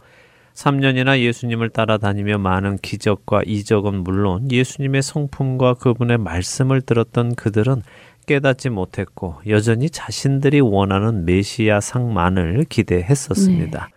3년이나 0.56 1.20
예수님을 1.20 1.70
따라다니며 1.70 2.38
많은 2.38 2.78
기적과 2.78 3.42
이적은 3.46 4.04
물론 4.04 4.50
예수님의 4.50 5.02
성품과 5.02 5.76
그분의 5.76 6.18
말씀을 6.18 6.82
들었던 6.82 7.36
그들은 7.36 7.82
깨닫지 8.26 8.70
못했고 8.70 9.36
여전히 9.48 9.90
자신들이 9.90 10.62
원하는 10.62 11.26
메시아 11.26 11.82
상만을 11.82 12.66
기대했었습니다. 12.70 13.88
네. 13.92 13.96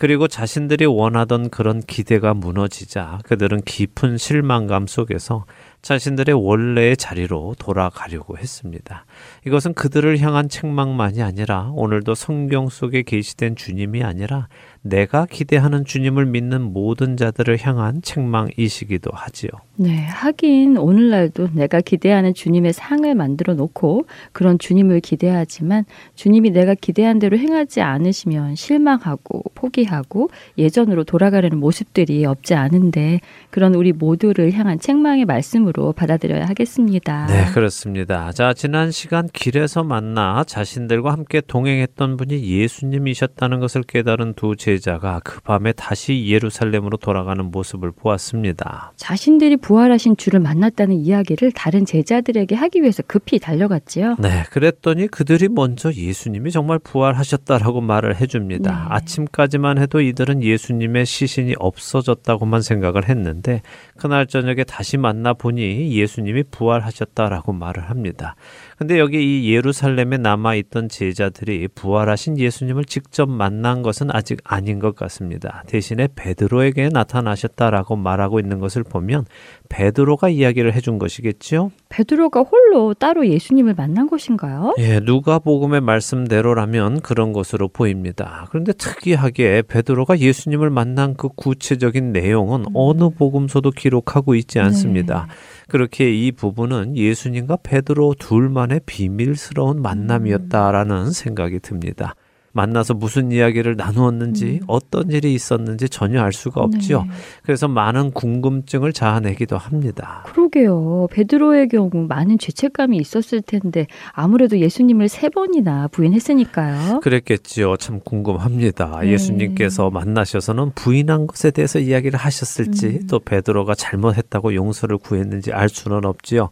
그리고 0.00 0.28
자신들이 0.28 0.86
원하던 0.86 1.50
그런 1.50 1.82
기대가 1.82 2.32
무너지자 2.32 3.18
그들은 3.24 3.60
깊은 3.60 4.16
실망감 4.16 4.86
속에서 4.86 5.44
자신들의 5.82 6.34
원래의 6.34 6.96
자리로 6.96 7.56
돌아가려고 7.58 8.38
했습니다. 8.38 9.04
이것은 9.46 9.74
그들을 9.74 10.18
향한 10.20 10.48
책망만이 10.48 11.22
아니라 11.22 11.70
오늘도 11.74 12.14
성경 12.14 12.70
속에 12.70 13.02
계시된 13.02 13.56
주님이 13.56 14.02
아니라 14.02 14.48
내가 14.82 15.26
기대하는 15.26 15.84
주님을 15.84 16.26
믿는 16.26 16.62
모든 16.62 17.16
자들을 17.16 17.58
향한 17.60 18.00
책망이시기도 18.02 19.10
하지요. 19.12 19.50
네, 19.82 20.04
하긴 20.04 20.76
오늘날도 20.76 21.54
내가 21.54 21.80
기대하는 21.80 22.34
주님의 22.34 22.74
상을 22.74 23.14
만들어 23.14 23.54
놓고 23.54 24.04
그런 24.32 24.58
주님을 24.58 25.00
기대하지만 25.00 25.86
주님이 26.16 26.50
내가 26.50 26.74
기대한 26.74 27.18
대로 27.18 27.38
행하지 27.38 27.80
않으시면 27.80 28.56
실망하고 28.56 29.42
포기하고 29.54 30.28
예전으로 30.58 31.04
돌아가려는 31.04 31.56
모습들이 31.56 32.26
없지 32.26 32.52
않은데 32.52 33.20
그런 33.48 33.74
우리 33.74 33.92
모두를 33.94 34.52
향한 34.52 34.78
책망의 34.78 35.24
말씀으로 35.24 35.92
받아들여야 35.92 36.44
하겠습니다. 36.44 37.24
네, 37.28 37.46
그렇습니다. 37.54 38.32
자, 38.32 38.52
지난 38.52 38.90
시간 38.90 39.30
길에서 39.32 39.82
만나 39.82 40.44
자신들과 40.46 41.10
함께 41.10 41.40
동행했던 41.40 42.18
분이 42.18 42.42
예수님이셨다는 42.42 43.60
것을 43.60 43.84
깨달은 43.84 44.34
두 44.34 44.56
제자가 44.56 45.22
그 45.24 45.40
밤에 45.40 45.72
다시 45.72 46.26
예루살렘으로 46.26 46.98
돌아가는 46.98 47.42
모습을 47.42 47.92
보았습니다. 47.92 48.92
자신들이 48.96 49.56
부활하신 49.70 50.16
주를 50.16 50.40
만났다는 50.40 50.96
이야기를 50.96 51.52
다른 51.52 51.84
제자들에게 51.84 52.56
하기 52.56 52.80
위해서 52.82 53.04
급히 53.06 53.38
달려갔지요. 53.38 54.16
네, 54.18 54.42
그랬더니 54.50 55.06
그들이 55.06 55.48
먼저 55.48 55.92
예수님이 55.92 56.50
정말 56.50 56.80
부활하셨다라고 56.80 57.80
말을 57.80 58.20
해줍니다. 58.20 58.68
네. 58.68 58.76
아침까지만 58.88 59.78
해도 59.78 60.00
이들은 60.00 60.42
예수님의 60.42 61.06
시신이 61.06 61.54
없어졌다고만 61.60 62.62
생각을 62.62 63.08
했는데 63.08 63.62
그날 63.96 64.26
저녁에 64.26 64.64
다시 64.64 64.96
만나 64.96 65.34
보니 65.34 65.92
예수님이 65.96 66.42
부활하셨다라고 66.50 67.52
말을 67.52 67.90
합니다. 67.90 68.34
근데 68.80 68.98
여기 68.98 69.18
이 69.42 69.54
예루살렘에 69.54 70.16
남아 70.16 70.54
있던 70.54 70.88
제자들이 70.88 71.68
부활하신 71.68 72.38
예수님을 72.38 72.86
직접 72.86 73.28
만난 73.28 73.82
것은 73.82 74.08
아직 74.10 74.38
아닌 74.42 74.78
것 74.78 74.96
같습니다. 74.96 75.62
대신에 75.66 76.08
베드로에게 76.16 76.88
나타나셨다라고 76.88 77.96
말하고 77.96 78.40
있는 78.40 78.58
것을 78.58 78.82
보면 78.82 79.26
베드로가 79.68 80.30
이야기를 80.30 80.72
해준 80.72 80.98
것이겠지요? 80.98 81.72
베드로가 81.90 82.40
홀로 82.40 82.94
따로 82.94 83.26
예수님을 83.26 83.74
만난 83.74 84.08
것인가요? 84.08 84.74
예, 84.78 84.98
누가복음의 85.00 85.82
말씀대로라면 85.82 87.02
그런 87.02 87.34
것으로 87.34 87.68
보입니다. 87.68 88.46
그런데 88.48 88.72
특이하게 88.72 89.60
베드로가 89.68 90.20
예수님을 90.20 90.70
만난 90.70 91.16
그 91.16 91.28
구체적인 91.28 92.12
내용은 92.12 92.60
음. 92.60 92.66
어느 92.72 93.10
복음서도 93.10 93.72
기록하고 93.72 94.34
있지 94.36 94.58
않습니다. 94.58 95.26
네. 95.28 95.34
그렇게 95.70 96.12
이 96.12 96.32
부분은 96.32 96.96
예수님과 96.96 97.58
베드로 97.62 98.16
둘만의 98.18 98.80
비밀스러운 98.86 99.80
만남이었다라는 99.80 101.12
생각이 101.12 101.60
듭니다. 101.60 102.14
만나서 102.52 102.94
무슨 102.94 103.30
이야기를 103.30 103.76
나누었는지 103.76 104.60
음. 104.62 104.66
어떤 104.66 105.10
일이 105.10 105.34
있었는지 105.34 105.88
전혀 105.88 106.20
알 106.22 106.32
수가 106.32 106.60
없지요. 106.60 107.02
네. 107.02 107.08
그래서 107.42 107.68
많은 107.68 108.10
궁금증을 108.10 108.92
자아내기도 108.92 109.56
합니다. 109.56 110.24
그러게요. 110.26 111.08
베드로의 111.12 111.68
경우 111.68 111.90
많은 111.92 112.38
죄책감이 112.38 112.96
있었을 112.96 113.42
텐데 113.42 113.86
아무래도 114.12 114.58
예수님을 114.58 115.08
세 115.08 115.28
번이나 115.28 115.88
부인했으니까요. 115.88 117.00
그랬겠지요. 117.00 117.76
참 117.76 118.00
궁금합니다. 118.00 119.00
네. 119.02 119.12
예수님께서 119.12 119.90
만나셔서는 119.90 120.72
부인한 120.74 121.26
것에 121.26 121.50
대해서 121.50 121.78
이야기를 121.78 122.18
하셨을지 122.18 122.86
음. 122.86 123.06
또 123.08 123.20
베드로가 123.20 123.74
잘못했다고 123.74 124.54
용서를 124.54 124.98
구했는지 124.98 125.52
알 125.52 125.68
수는 125.68 126.04
없지요. 126.04 126.50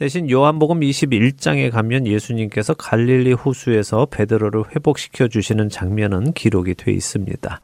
대신 0.00 0.30
요한복음 0.30 0.80
21장에 0.80 1.70
가면 1.70 2.06
예수님께서 2.06 2.72
갈릴리 2.72 3.34
호수에서 3.34 4.06
베드로를 4.06 4.74
회복시켜 4.74 5.28
주시는 5.28 5.68
장면은 5.68 6.32
기록이 6.32 6.74
돼 6.74 6.90
있습니다. 6.90 7.60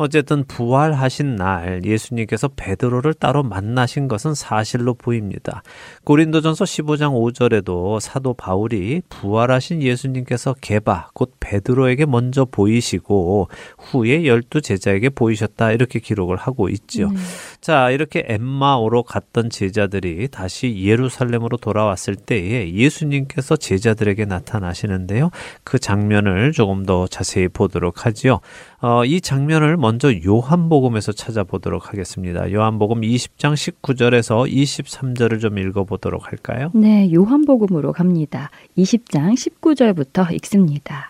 어쨌든 0.00 0.44
부활하신 0.44 1.36
날 1.36 1.82
예수님께서 1.84 2.48
베드로를 2.56 3.12
따로 3.12 3.42
만나신 3.42 4.08
것은 4.08 4.34
사실로 4.34 4.94
보입니다. 4.94 5.62
고린도전서 6.04 6.64
15장 6.64 7.12
5절에도 7.12 8.00
사도 8.00 8.32
바울이 8.32 9.02
부활하신 9.10 9.82
예수님께서 9.82 10.54
개바 10.58 11.10
곧 11.12 11.34
베드로에게 11.38 12.06
먼저 12.06 12.46
보이시고 12.46 13.48
후에 13.78 14.24
열두 14.24 14.62
제자에게 14.62 15.10
보이셨다 15.10 15.72
이렇게 15.72 15.98
기록을 15.98 16.36
하고 16.36 16.70
있죠. 16.70 17.08
음. 17.08 17.16
자, 17.60 17.90
이렇게 17.90 18.24
엠마오로 18.26 19.02
갔던 19.02 19.50
제자들이 19.50 20.28
다시 20.28 20.82
예루살렘으로 20.82 21.58
돌아왔을 21.58 22.16
때에 22.16 22.72
예수님께서 22.72 23.56
제자들에게 23.56 24.24
나타나시는데요. 24.24 25.30
그 25.62 25.78
장면을 25.78 26.52
조금 26.52 26.86
더 26.86 27.06
자세히 27.06 27.48
보도록 27.48 28.06
하지요. 28.06 28.40
어, 28.80 29.04
이 29.04 29.20
장면을 29.20 29.76
먼저 29.76 30.10
요한복음에서 30.24 31.12
찾아보도록 31.12 31.90
하겠습니다. 31.90 32.50
요한복음 32.50 33.02
20장 33.02 33.52
19절에서 33.52 34.50
23절을 34.50 35.40
좀 35.40 35.58
읽어보도록 35.58 36.28
할까요? 36.28 36.70
네, 36.74 37.12
요한복음으로 37.12 37.92
갑니다. 37.92 38.50
20장 38.78 39.34
19절부터 39.34 40.32
읽습니다. 40.36 41.09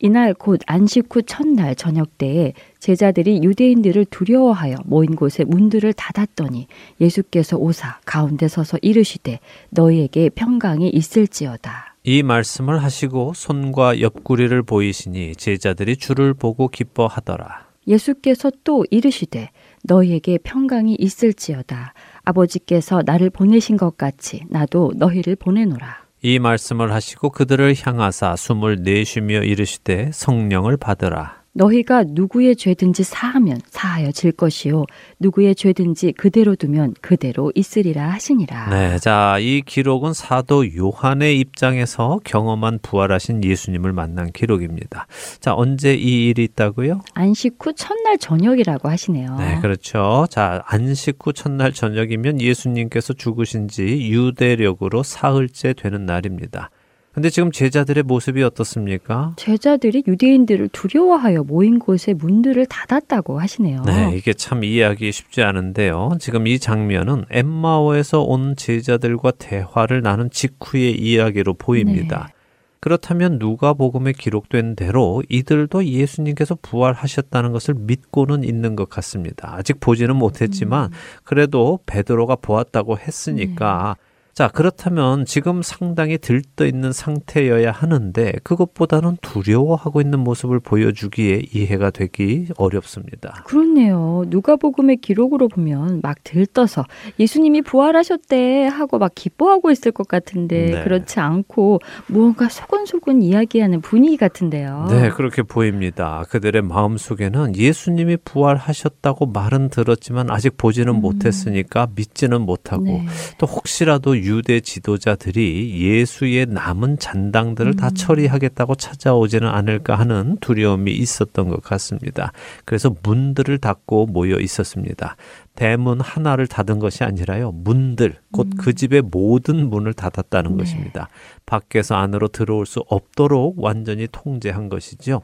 이날 0.00 0.32
곧 0.32 0.60
안식 0.66 1.06
후 1.14 1.22
첫날 1.22 1.74
저녁 1.74 2.18
때에 2.18 2.52
제자들이 2.78 3.42
유대인들을 3.42 4.04
두려워하여 4.06 4.76
모인 4.84 5.16
곳에 5.16 5.44
문들을 5.44 5.92
닫았더니 5.92 6.68
예수께서 7.00 7.56
오사 7.56 7.98
가운데 8.04 8.46
서서 8.46 8.78
이르시되 8.80 9.40
너희에게 9.70 10.30
평강이 10.30 10.88
있을지어다. 10.88 11.96
이 12.04 12.22
말씀을 12.22 12.82
하시고 12.82 13.32
손과 13.34 14.00
옆구리를 14.00 14.62
보이시니 14.62 15.34
제자들이 15.34 15.96
주를 15.96 16.32
보고 16.32 16.68
기뻐하더라. 16.68 17.66
예수께서 17.88 18.52
또 18.64 18.84
이르시되 18.90 19.50
너희에게 19.82 20.38
평강이 20.38 20.94
있을지어다. 20.98 21.94
아버지께서 22.22 23.02
나를 23.04 23.30
보내신 23.30 23.76
것 23.76 23.96
같이 23.96 24.42
나도 24.48 24.92
너희를 24.96 25.36
보내노라. 25.36 26.07
이 26.20 26.38
말씀을 26.38 26.92
하시고 26.92 27.30
그들을 27.30 27.74
향하사 27.80 28.34
숨을 28.34 28.82
내쉬며 28.82 29.42
이르시되 29.42 30.10
성령을 30.12 30.76
받으라. 30.76 31.37
너희가 31.58 32.04
누구의 32.06 32.54
죄든지 32.54 33.02
사하면 33.02 33.60
사하여 33.68 34.12
질 34.12 34.32
것이요 34.32 34.86
누구의 35.18 35.56
죄든지 35.56 36.12
그대로 36.12 36.54
두면 36.54 36.94
그대로 37.00 37.52
있으리라 37.54 38.08
하시니라. 38.10 38.70
네, 38.70 38.98
자, 38.98 39.38
이 39.40 39.62
기록은 39.66 40.12
사도 40.12 40.64
요한의 40.74 41.38
입장에서 41.40 42.20
경험한 42.24 42.78
부활하신 42.82 43.42
예수님을 43.42 43.92
만난 43.92 44.30
기록입니다. 44.30 45.06
자, 45.40 45.54
언제 45.54 45.94
이 45.94 46.28
일이 46.28 46.44
있다고요? 46.44 47.00
안식 47.14 47.56
후 47.58 47.72
첫날 47.74 48.18
저녁이라고 48.18 48.88
하시네요. 48.88 49.36
네, 49.38 49.58
그렇죠. 49.60 50.26
자, 50.30 50.62
안식 50.66 51.18
후 51.20 51.32
첫날 51.32 51.72
저녁이면 51.72 52.40
예수님께서 52.40 53.14
죽으신 53.14 53.66
지 53.66 53.82
유대력으로 54.10 55.02
사흘째 55.02 55.72
되는 55.72 56.06
날입니다. 56.06 56.70
근데 57.18 57.30
지금 57.30 57.50
제자들의 57.50 58.04
모습이 58.04 58.44
어떻습니까? 58.44 59.32
제자들이 59.34 60.04
유대인들을 60.06 60.68
두려워하여 60.68 61.42
모인 61.42 61.80
곳에 61.80 62.14
문들을 62.14 62.64
닫았다고 62.66 63.40
하시네요. 63.40 63.82
네, 63.82 64.14
이게 64.16 64.32
참 64.32 64.62
이해하기 64.62 65.10
쉽지 65.10 65.42
않은데요. 65.42 66.10
지금 66.20 66.46
이 66.46 66.60
장면은 66.60 67.24
엠마오에서 67.30 68.22
온 68.22 68.54
제자들과 68.54 69.32
대화를 69.32 70.00
나눈 70.00 70.30
직후의 70.30 70.96
이야기로 70.96 71.54
보입니다. 71.54 72.28
네. 72.28 72.34
그렇다면 72.78 73.38
누가복음에 73.40 74.12
기록된 74.12 74.76
대로 74.76 75.24
이들도 75.28 75.86
예수님께서 75.86 76.56
부활하셨다는 76.62 77.50
것을 77.50 77.74
믿고는 77.74 78.44
있는 78.44 78.76
것 78.76 78.88
같습니다. 78.88 79.56
아직 79.56 79.80
보지는 79.80 80.14
못했지만 80.14 80.92
음. 80.92 80.96
그래도 81.24 81.80
베드로가 81.86 82.36
보았다고 82.36 82.96
했으니까 82.96 83.96
네. 83.98 84.07
자, 84.38 84.46
그렇다면 84.46 85.24
지금 85.24 85.62
상당히 85.62 86.16
들떠 86.16 86.64
있는 86.64 86.92
상태여야 86.92 87.72
하는데 87.72 88.32
그것보다는 88.44 89.16
두려워하고 89.20 90.00
있는 90.00 90.20
모습을 90.20 90.60
보여주기에 90.60 91.42
이해가 91.52 91.90
되기 91.90 92.46
어렵습니다. 92.56 93.42
그렇네요. 93.44 94.22
누가복음의 94.28 94.98
기록으로 94.98 95.48
보면 95.48 96.02
막 96.04 96.18
들떠서 96.22 96.84
예수님이 97.18 97.62
부활하셨대 97.62 98.66
하고 98.66 98.98
막 98.98 99.10
기뻐하고 99.12 99.72
있을 99.72 99.90
것 99.90 100.06
같은데 100.06 100.66
네. 100.66 100.84
그렇지 100.84 101.18
않고 101.18 101.80
무언가 102.06 102.48
소곤소곤 102.48 103.22
이야기하는 103.22 103.80
분위기 103.80 104.16
같은데요. 104.16 104.86
네, 104.88 105.10
그렇게 105.10 105.42
보입니다. 105.42 106.22
그들의 106.28 106.62
마음 106.62 106.96
속에는 106.96 107.56
예수님이 107.56 108.18
부활하셨다고 108.18 109.26
말은 109.26 109.70
들었지만 109.70 110.30
아직 110.30 110.56
보지는 110.56 110.94
음. 110.94 111.00
못했으니까 111.00 111.88
믿지는 111.96 112.42
못하고 112.42 112.84
네. 112.84 113.04
또 113.38 113.48
혹시라도 113.48 114.27
유대 114.28 114.60
지도자들이 114.60 115.80
예수의 115.80 116.46
남은 116.46 116.98
잔당들을 116.98 117.72
음. 117.72 117.76
다 117.76 117.90
처리하겠다고 117.90 118.74
찾아오지는 118.74 119.48
않을까 119.48 119.96
하는 119.96 120.36
두려움이 120.40 120.92
있었던 120.92 121.48
것 121.48 121.62
같습니다. 121.62 122.32
그래서 122.64 122.94
문들을 123.02 123.58
닫고 123.58 124.06
모여 124.06 124.38
있었습니다. 124.38 125.16
대문 125.54 126.00
하나를 126.00 126.46
닫은 126.46 126.78
것이 126.78 127.02
아니라요. 127.02 127.52
문들, 127.52 128.16
곧그 128.32 128.70
음. 128.70 128.74
집의 128.74 129.02
모든 129.02 129.68
문을 129.70 129.94
닫았다는 129.94 130.52
네. 130.52 130.56
것입니다. 130.58 131.08
밖에서 131.46 131.96
안으로 131.96 132.28
들어올 132.28 132.66
수 132.66 132.84
없도록 132.88 133.56
완전히 133.58 134.06
통제한 134.12 134.68
것이죠. 134.68 135.22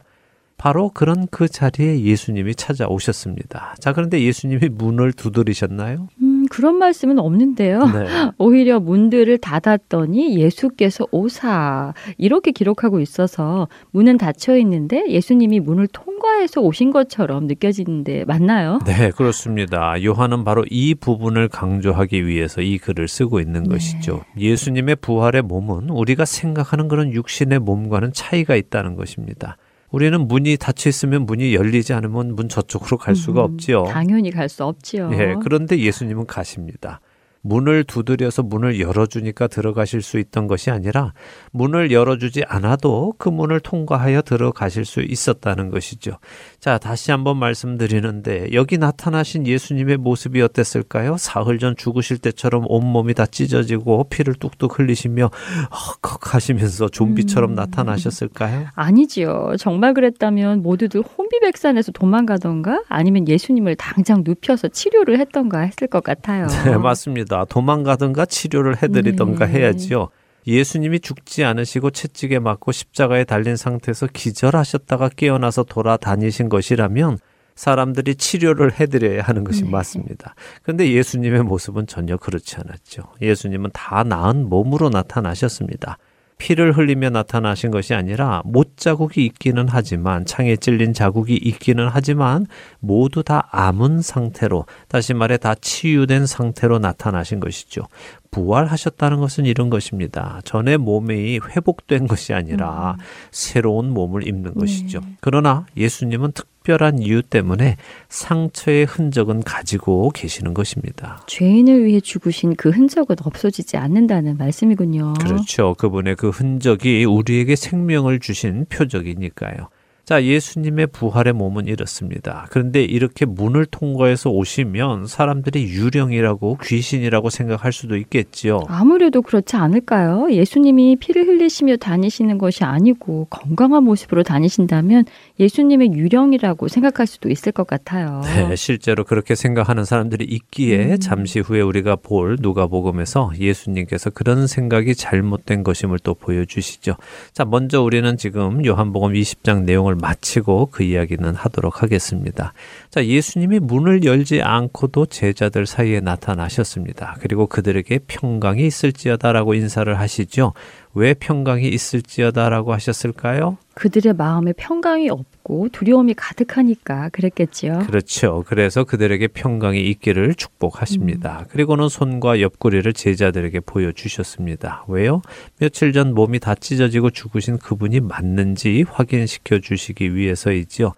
바로 0.56 0.88
그런 0.88 1.26
그 1.30 1.48
자리에 1.48 2.00
예수님이 2.00 2.54
찾아오셨습니다. 2.54 3.74
자, 3.80 3.92
그런데 3.92 4.22
예수님이 4.22 4.68
문을 4.70 5.12
두드리셨나요? 5.12 6.08
음, 6.22 6.33
그런 6.54 6.76
말씀은 6.76 7.18
없는데요. 7.18 7.80
네. 7.86 8.06
오히려 8.38 8.78
문들을 8.78 9.38
닫았더니 9.38 10.38
예수께서 10.38 11.04
오사 11.10 11.94
이렇게 12.16 12.52
기록하고 12.52 13.00
있어서 13.00 13.66
문은 13.90 14.18
닫혀 14.18 14.56
있는데 14.58 15.04
예수님이 15.08 15.58
문을 15.58 15.88
통과해서 15.88 16.60
오신 16.60 16.92
것처럼 16.92 17.48
느껴지는데 17.48 18.24
맞나요? 18.26 18.78
네, 18.86 19.10
그렇습니다. 19.10 20.00
요한은 20.00 20.44
바로 20.44 20.64
이 20.70 20.94
부분을 20.94 21.48
강조하기 21.48 22.24
위해서 22.24 22.60
이 22.60 22.78
글을 22.78 23.08
쓰고 23.08 23.40
있는 23.40 23.64
네. 23.64 23.70
것이죠. 23.70 24.22
예수님의 24.38 24.96
부활의 24.96 25.42
몸은 25.42 25.90
우리가 25.90 26.24
생각하는 26.24 26.86
그런 26.86 27.12
육신의 27.12 27.58
몸과는 27.58 28.12
차이가 28.12 28.54
있다는 28.54 28.94
것입니다. 28.94 29.56
우리는 29.94 30.26
문이 30.26 30.56
닫혀 30.56 30.90
있으면 30.90 31.24
문이 31.24 31.54
열리지 31.54 31.92
않으면 31.92 32.34
문 32.34 32.48
저쪽으로 32.48 32.98
갈 32.98 33.14
수가 33.14 33.44
음, 33.44 33.52
없지요. 33.52 33.84
당연히 33.84 34.32
갈 34.32 34.48
수 34.48 34.64
없지요. 34.64 35.10
예, 35.12 35.36
그런데 35.40 35.78
예수님은 35.78 36.26
가십니다. 36.26 37.00
문을 37.42 37.84
두드려서 37.84 38.42
문을 38.42 38.80
열어주니까 38.80 39.46
들어가실 39.48 40.02
수 40.02 40.18
있던 40.18 40.46
것이 40.48 40.70
아니라 40.70 41.12
문을 41.52 41.92
열어주지 41.92 42.42
않아도 42.48 43.14
그 43.18 43.28
문을 43.28 43.60
통과하여 43.60 44.22
들어가실 44.22 44.84
수 44.84 45.00
있었다는 45.00 45.70
것이죠. 45.70 46.18
자, 46.64 46.78
다시 46.78 47.10
한번 47.10 47.36
말씀드리는데 47.36 48.54
여기 48.54 48.78
나타나신 48.78 49.46
예수님의 49.46 49.98
모습이 49.98 50.40
어땠을까요? 50.40 51.18
사흘 51.18 51.58
전 51.58 51.76
죽으실 51.76 52.16
때처럼 52.16 52.64
온몸이 52.66 53.12
다 53.12 53.26
찢어지고 53.26 54.04
피를 54.04 54.32
뚝뚝 54.32 54.78
흘리시며 54.78 55.28
헉헉 55.70 56.34
하시면서 56.34 56.88
좀비처럼 56.88 57.50
음. 57.50 57.54
나타나셨을까요? 57.54 58.68
아니지요. 58.76 59.56
정말 59.58 59.92
그랬다면 59.92 60.62
모두들 60.62 61.02
혼비백산에서 61.02 61.92
도망가던가 61.92 62.82
아니면 62.88 63.28
예수님을 63.28 63.76
당장 63.76 64.22
눕혀서 64.24 64.68
치료를 64.68 65.20
했던가 65.20 65.58
했을 65.58 65.86
것 65.86 66.02
같아요. 66.02 66.46
네, 66.64 66.78
맞습니다. 66.78 67.44
도망가든가 67.44 68.24
치료를 68.24 68.82
해드리던가 68.82 69.48
네. 69.48 69.58
해야지요. 69.58 70.08
예수님이 70.46 71.00
죽지 71.00 71.44
않으시고 71.44 71.90
채찍에 71.90 72.38
맞고 72.38 72.72
십자가에 72.72 73.24
달린 73.24 73.56
상태에서 73.56 74.06
기절하셨다가 74.06 75.10
깨어나서 75.10 75.64
돌아다니신 75.64 76.48
것이라면 76.48 77.18
사람들이 77.54 78.16
치료를 78.16 78.72
해드려야 78.80 79.22
하는 79.22 79.44
것이 79.44 79.62
네. 79.62 79.70
맞습니다. 79.70 80.34
그런데 80.62 80.90
예수님의 80.92 81.44
모습은 81.44 81.86
전혀 81.86 82.16
그렇지 82.16 82.56
않았죠. 82.56 83.02
예수님은 83.22 83.70
다 83.72 84.02
나은 84.02 84.48
몸으로 84.48 84.90
나타나셨습니다. 84.90 85.98
피를 86.36 86.76
흘리며 86.76 87.10
나타나신 87.10 87.70
것이 87.70 87.94
아니라 87.94 88.42
못 88.44 88.76
자국이 88.76 89.24
있기는 89.24 89.66
하지만 89.68 90.26
창에 90.26 90.56
찔린 90.56 90.92
자국이 90.92 91.34
있기는 91.36 91.88
하지만 91.88 92.46
모두 92.80 93.22
다 93.22 93.48
암은 93.52 94.02
상태로 94.02 94.66
다시 94.88 95.14
말해 95.14 95.36
다 95.36 95.54
치유된 95.54 96.26
상태로 96.26 96.80
나타나신 96.80 97.38
것이죠. 97.38 97.86
부활하셨다는 98.34 99.20
것은 99.20 99.46
이런 99.46 99.70
것입니다. 99.70 100.40
전에 100.44 100.76
몸이 100.76 101.38
회복된 101.38 102.08
것이 102.08 102.34
아니라 102.34 102.96
음. 102.98 103.04
새로운 103.30 103.90
몸을 103.90 104.26
입는 104.26 104.54
것이죠. 104.54 105.00
네. 105.00 105.06
그러나 105.20 105.66
예수님은 105.76 106.32
특별한 106.32 106.98
이유 106.98 107.22
때문에 107.22 107.76
상처의 108.08 108.86
흔적은 108.86 109.42
가지고 109.42 110.10
계시는 110.10 110.52
것입니다. 110.52 111.22
죄인을 111.28 111.84
위해 111.84 112.00
죽으신 112.00 112.56
그 112.56 112.70
흔적은 112.70 113.16
없어지지 113.22 113.76
않는다는 113.76 114.36
말씀이군요. 114.36 115.14
그렇죠. 115.20 115.74
그분의 115.74 116.16
그 116.16 116.30
흔적이 116.30 117.04
우리에게 117.04 117.54
생명을 117.54 118.18
주신 118.18 118.66
표적이니까요. 118.68 119.68
자, 120.04 120.22
예수님의 120.22 120.88
부활의 120.88 121.32
몸은 121.32 121.66
이렇습니다. 121.66 122.46
그런데 122.50 122.84
이렇게 122.84 123.24
문을 123.24 123.64
통과해서 123.64 124.28
오시면 124.28 125.06
사람들이 125.06 125.64
유령이라고 125.64 126.58
귀신이라고 126.62 127.30
생각할 127.30 127.72
수도 127.72 127.96
있겠지요. 127.96 128.64
아무래도 128.68 129.22
그렇지 129.22 129.56
않을까요? 129.56 130.30
예수님이 130.30 130.96
피를 130.96 131.26
흘리시며 131.26 131.78
다니시는 131.78 132.36
것이 132.36 132.64
아니고 132.64 133.28
건강한 133.30 133.84
모습으로 133.84 134.22
다니신다면 134.24 135.06
예수님의 135.40 135.94
유령이라고 135.94 136.68
생각할 136.68 137.06
수도 137.06 137.30
있을 137.30 137.52
것 137.52 137.66
같아요. 137.66 138.20
네, 138.24 138.54
실제로 138.56 139.04
그렇게 139.04 139.34
생각하는 139.34 139.86
사람들이 139.86 140.26
있기에 140.26 140.92
음. 140.92 141.00
잠시 141.00 141.40
후에 141.40 141.62
우리가 141.62 141.96
볼 141.96 142.36
누가복음에서 142.40 143.32
예수님께서 143.38 144.10
그런 144.10 144.46
생각이 144.46 144.94
잘못된 144.94 145.62
것임을 145.62 145.98
또 146.00 146.12
보여주시죠. 146.12 146.96
자, 147.32 147.46
먼저 147.46 147.82
우리는 147.82 148.18
지금 148.18 148.64
요한복음 148.66 149.14
20장 149.14 149.62
내용을 149.62 149.93
마치고 149.96 150.68
그 150.70 150.82
이야기는 150.82 151.34
하도록 151.34 151.82
하겠습니다. 151.82 152.52
자, 152.90 153.04
예수님이 153.04 153.58
문을 153.60 154.04
열지 154.04 154.42
않고도 154.42 155.06
제자들 155.06 155.66
사이에 155.66 156.00
나타나셨습니다. 156.00 157.16
그리고 157.20 157.46
그들에게 157.46 158.00
평강이 158.06 158.66
있을지어다라고 158.66 159.54
인사를 159.54 159.98
하시죠. 159.98 160.52
왜 160.94 161.14
평강이 161.14 161.68
있을지어다라고 161.68 162.72
하셨을까요? 162.72 163.58
그들의 163.74 164.14
마음에 164.14 164.52
평강이 164.52 165.10
없고 165.10 165.68
두려움이 165.72 166.14
가득하니까 166.14 167.08
그랬겠지요. 167.10 167.80
그렇죠. 167.86 168.44
그래서 168.46 168.84
그들에게 168.84 169.28
평강이 169.28 169.80
있기를 169.90 170.34
축복하십니다. 170.34 171.40
음. 171.40 171.44
그리고는 171.50 171.88
손과 171.88 172.40
옆구리를 172.40 172.92
제자들에게 172.92 173.60
보여주셨습니다. 173.60 174.84
왜요? 174.88 175.22
며칠 175.58 175.92
전 175.92 176.14
몸이 176.14 176.38
다 176.38 176.54
찢어지고 176.54 177.10
죽으신 177.10 177.58
그분이 177.58 178.00
맞는지 178.00 178.84
확인시켜 178.88 179.58
주시기 179.58 180.14
위해서이지요. 180.14 180.92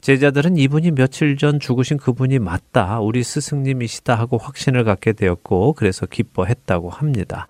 제자들은 0.00 0.56
이분이 0.56 0.92
며칠 0.92 1.36
전 1.36 1.58
죽으신 1.58 1.96
그분이 1.96 2.38
맞다, 2.38 3.00
우리 3.00 3.24
스승님이시다 3.24 4.14
하고 4.14 4.36
확신을 4.36 4.84
갖게 4.84 5.12
되었고, 5.12 5.72
그래서 5.72 6.06
기뻐했다고 6.06 6.90
합니다. 6.90 7.48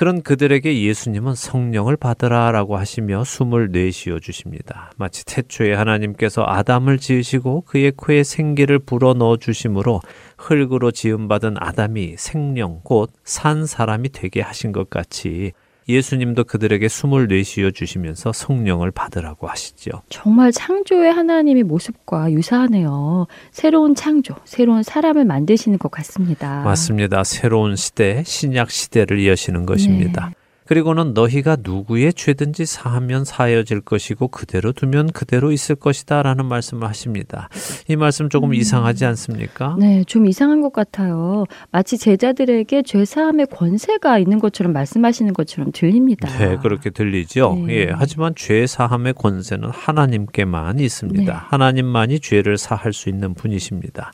그런 0.00 0.22
그들에게 0.22 0.82
예수님은 0.82 1.34
성령을 1.34 1.98
받으라 1.98 2.52
라고 2.52 2.78
하시며 2.78 3.22
숨을 3.22 3.68
내쉬어 3.70 4.18
주십니다. 4.18 4.90
마치 4.96 5.26
태초에 5.26 5.74
하나님께서 5.74 6.42
아담을 6.42 6.96
지으시고 6.96 7.64
그의 7.66 7.92
코에 7.94 8.22
생기를 8.24 8.78
불어 8.78 9.12
넣어 9.12 9.36
주심으로 9.36 10.00
흙으로 10.38 10.90
지음받은 10.90 11.56
아담이 11.58 12.14
생명 12.16 12.80
곧산 12.82 13.66
사람이 13.66 14.08
되게 14.08 14.40
하신 14.40 14.72
것 14.72 14.88
같이 14.88 15.52
예수님도 15.94 16.44
그들에게 16.44 16.88
숨을 16.88 17.28
내쉬어 17.28 17.70
주시면서 17.70 18.32
성령을 18.32 18.90
받으라고 18.90 19.46
하시죠. 19.46 19.90
정말 20.08 20.52
창조의 20.52 21.12
하나님의 21.12 21.64
모습과 21.64 22.32
유사하네요. 22.32 23.26
새로운 23.50 23.94
창조, 23.94 24.34
새로운 24.44 24.82
사람을 24.82 25.24
만드시는 25.24 25.78
것 25.78 25.90
같습니다. 25.90 26.62
맞습니다. 26.62 27.24
새로운 27.24 27.76
시대, 27.76 28.22
신약 28.24 28.70
시대를 28.70 29.26
여시는 29.26 29.66
것입니다. 29.66 30.28
네. 30.28 30.39
그리고는 30.70 31.14
너희가 31.14 31.56
누구의 31.64 32.14
죄든지 32.14 32.64
사하면 32.64 33.24
사여질 33.24 33.80
것이고 33.80 34.28
그대로 34.28 34.70
두면 34.70 35.10
그대로 35.10 35.50
있을 35.50 35.74
것이다라는 35.74 36.46
말씀을 36.46 36.86
하십니다. 36.86 37.48
이 37.88 37.96
말씀 37.96 38.28
조금 38.28 38.50
음. 38.50 38.54
이상하지 38.54 39.04
않습니까? 39.04 39.74
네, 39.80 40.04
좀 40.04 40.26
이상한 40.26 40.60
것 40.60 40.72
같아요. 40.72 41.44
마치 41.72 41.98
제자들에게 41.98 42.84
죄 42.84 43.04
사함의 43.04 43.48
권세가 43.50 44.20
있는 44.20 44.38
것처럼 44.38 44.72
말씀하시는 44.72 45.32
것처럼 45.32 45.72
들립니다. 45.72 46.28
네, 46.38 46.56
그렇게 46.62 46.90
들리죠. 46.90 47.64
네. 47.66 47.74
예, 47.74 47.90
하지만 47.92 48.34
죄 48.36 48.64
사함의 48.68 49.14
권세는 49.14 49.70
하나님께만 49.70 50.78
있습니다. 50.78 51.32
네. 51.32 51.36
하나님만이 51.48 52.20
죄를 52.20 52.58
사할 52.58 52.92
수 52.92 53.08
있는 53.08 53.34
분이십니다. 53.34 54.12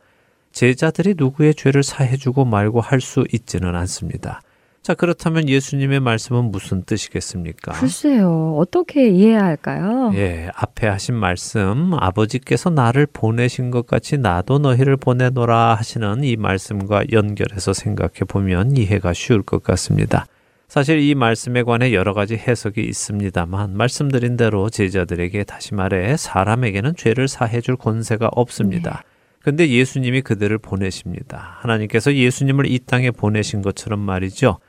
제자들이 0.52 1.16
누구의 1.18 1.54
죄를 1.54 1.82
사해주고 1.82 2.46
말고 2.46 2.80
할 2.80 3.02
수 3.02 3.26
있지는 3.30 3.74
않습니다. 3.74 4.40
자, 4.86 4.94
그렇다면 4.94 5.48
예수님의 5.48 5.98
말씀은 5.98 6.52
무슨 6.52 6.84
뜻이겠습니까? 6.84 7.72
글쎄요. 7.72 8.54
어떻게 8.56 9.08
이해해야 9.08 9.42
할까요? 9.42 10.12
예, 10.14 10.48
앞에 10.54 10.86
하신 10.86 11.16
말씀, 11.16 11.92
아버지께서 11.92 12.70
나를 12.70 13.08
보내신 13.12 13.72
것 13.72 13.88
같이 13.88 14.16
나도 14.16 14.60
너희를 14.60 14.96
보내노라 14.96 15.74
하시는 15.74 16.22
이 16.22 16.36
말씀과 16.36 17.02
연결해서 17.10 17.72
생각해 17.72 18.20
보면 18.28 18.76
이해가 18.76 19.12
쉬울 19.12 19.42
것 19.42 19.64
같습니다. 19.64 20.26
사실 20.68 21.00
이 21.00 21.16
말씀에 21.16 21.64
관해 21.64 21.92
여러 21.92 22.14
가지 22.14 22.36
해석이 22.36 22.80
있습니다만 22.80 23.76
말씀드린 23.76 24.36
대로 24.36 24.70
제자들에게 24.70 25.42
다시 25.42 25.74
말해 25.74 26.16
사람에게는 26.16 26.94
죄를 26.94 27.26
사해 27.26 27.60
줄 27.60 27.74
권세가 27.74 28.28
없습니다. 28.30 29.02
네. 29.04 29.16
근데 29.42 29.68
예수님이 29.68 30.22
그들을 30.22 30.56
보내십니다. 30.58 31.56
하나님께서 31.58 32.14
예수님을 32.14 32.70
이 32.70 32.78
땅에 32.78 33.10
보내신 33.10 33.62
것처럼 33.62 33.98
말이죠. 33.98 34.60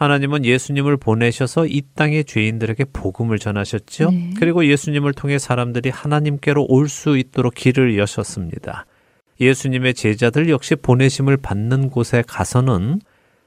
하나님은 0.00 0.46
예수님을 0.46 0.96
보내셔서 0.96 1.66
이 1.66 1.82
땅의 1.94 2.24
죄인들에게 2.24 2.86
복음을 2.92 3.38
전하셨죠. 3.38 4.10
네. 4.10 4.30
그리고 4.38 4.64
예수님을 4.64 5.12
통해 5.12 5.38
사람들이 5.38 5.90
하나님께로 5.90 6.66
올 6.68 6.88
수 6.88 7.18
있도록 7.18 7.54
길을 7.54 7.98
여셨습니다. 7.98 8.86
예수님의 9.40 9.92
제자들 9.94 10.48
역시 10.48 10.74
보내심을 10.74 11.36
받는 11.36 11.90
곳에 11.90 12.24
가서는 12.26 13.00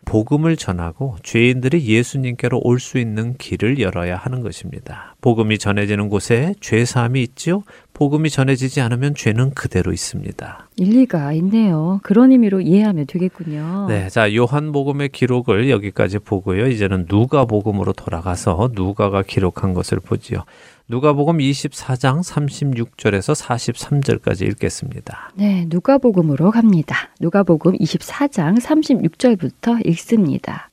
복음을 0.06 0.56
전하고 0.58 1.18
죄인들이 1.24 1.86
예수님께로 1.88 2.62
올 2.64 2.80
수 2.80 2.98
있는 2.98 3.36
길을 3.38 3.80
열어야 3.80 4.18
하는 4.18 4.42
것입니다. 4.42 5.16
복음이 5.22 5.58
전해지는 5.58 6.10
곳에 6.10 6.54
죄 6.60 6.84
사함이 6.86 7.22
있지요. 7.24 7.64
복음이 7.94 8.30
전해지지 8.30 8.82
않으면 8.82 9.16
죄는 9.16 9.52
그대로 9.54 9.94
있습니다. 9.94 10.68
일리가 10.76 11.32
있네요. 11.34 12.00
그런 12.04 12.32
의미로 12.32 12.60
이해하면 12.60 13.06
되겠군요. 13.08 13.86
네, 13.88 14.10
자 14.10 14.34
요한복음의 14.34 15.10
기록을 15.10 15.70
여기까지 15.70 16.20
보고요. 16.20 16.68
이제는 16.68 17.06
누가복음으로 17.08 17.94
돌아가서 17.94 18.72
누가가 18.74 19.22
기록한 19.22 19.74
것을 19.74 20.00
보지요. 20.00 20.44
누가복음 20.90 21.38
24장 21.38 22.22
36절에서 22.22 23.34
43절까지 23.42 24.46
읽겠습니다. 24.50 25.32
네, 25.36 25.66
누가복음으로 25.70 26.52
갑니다. 26.52 27.10
누가복음 27.22 27.78
24장 27.78 28.60
36절부터 28.60 29.88
읽습니다. 29.88 30.70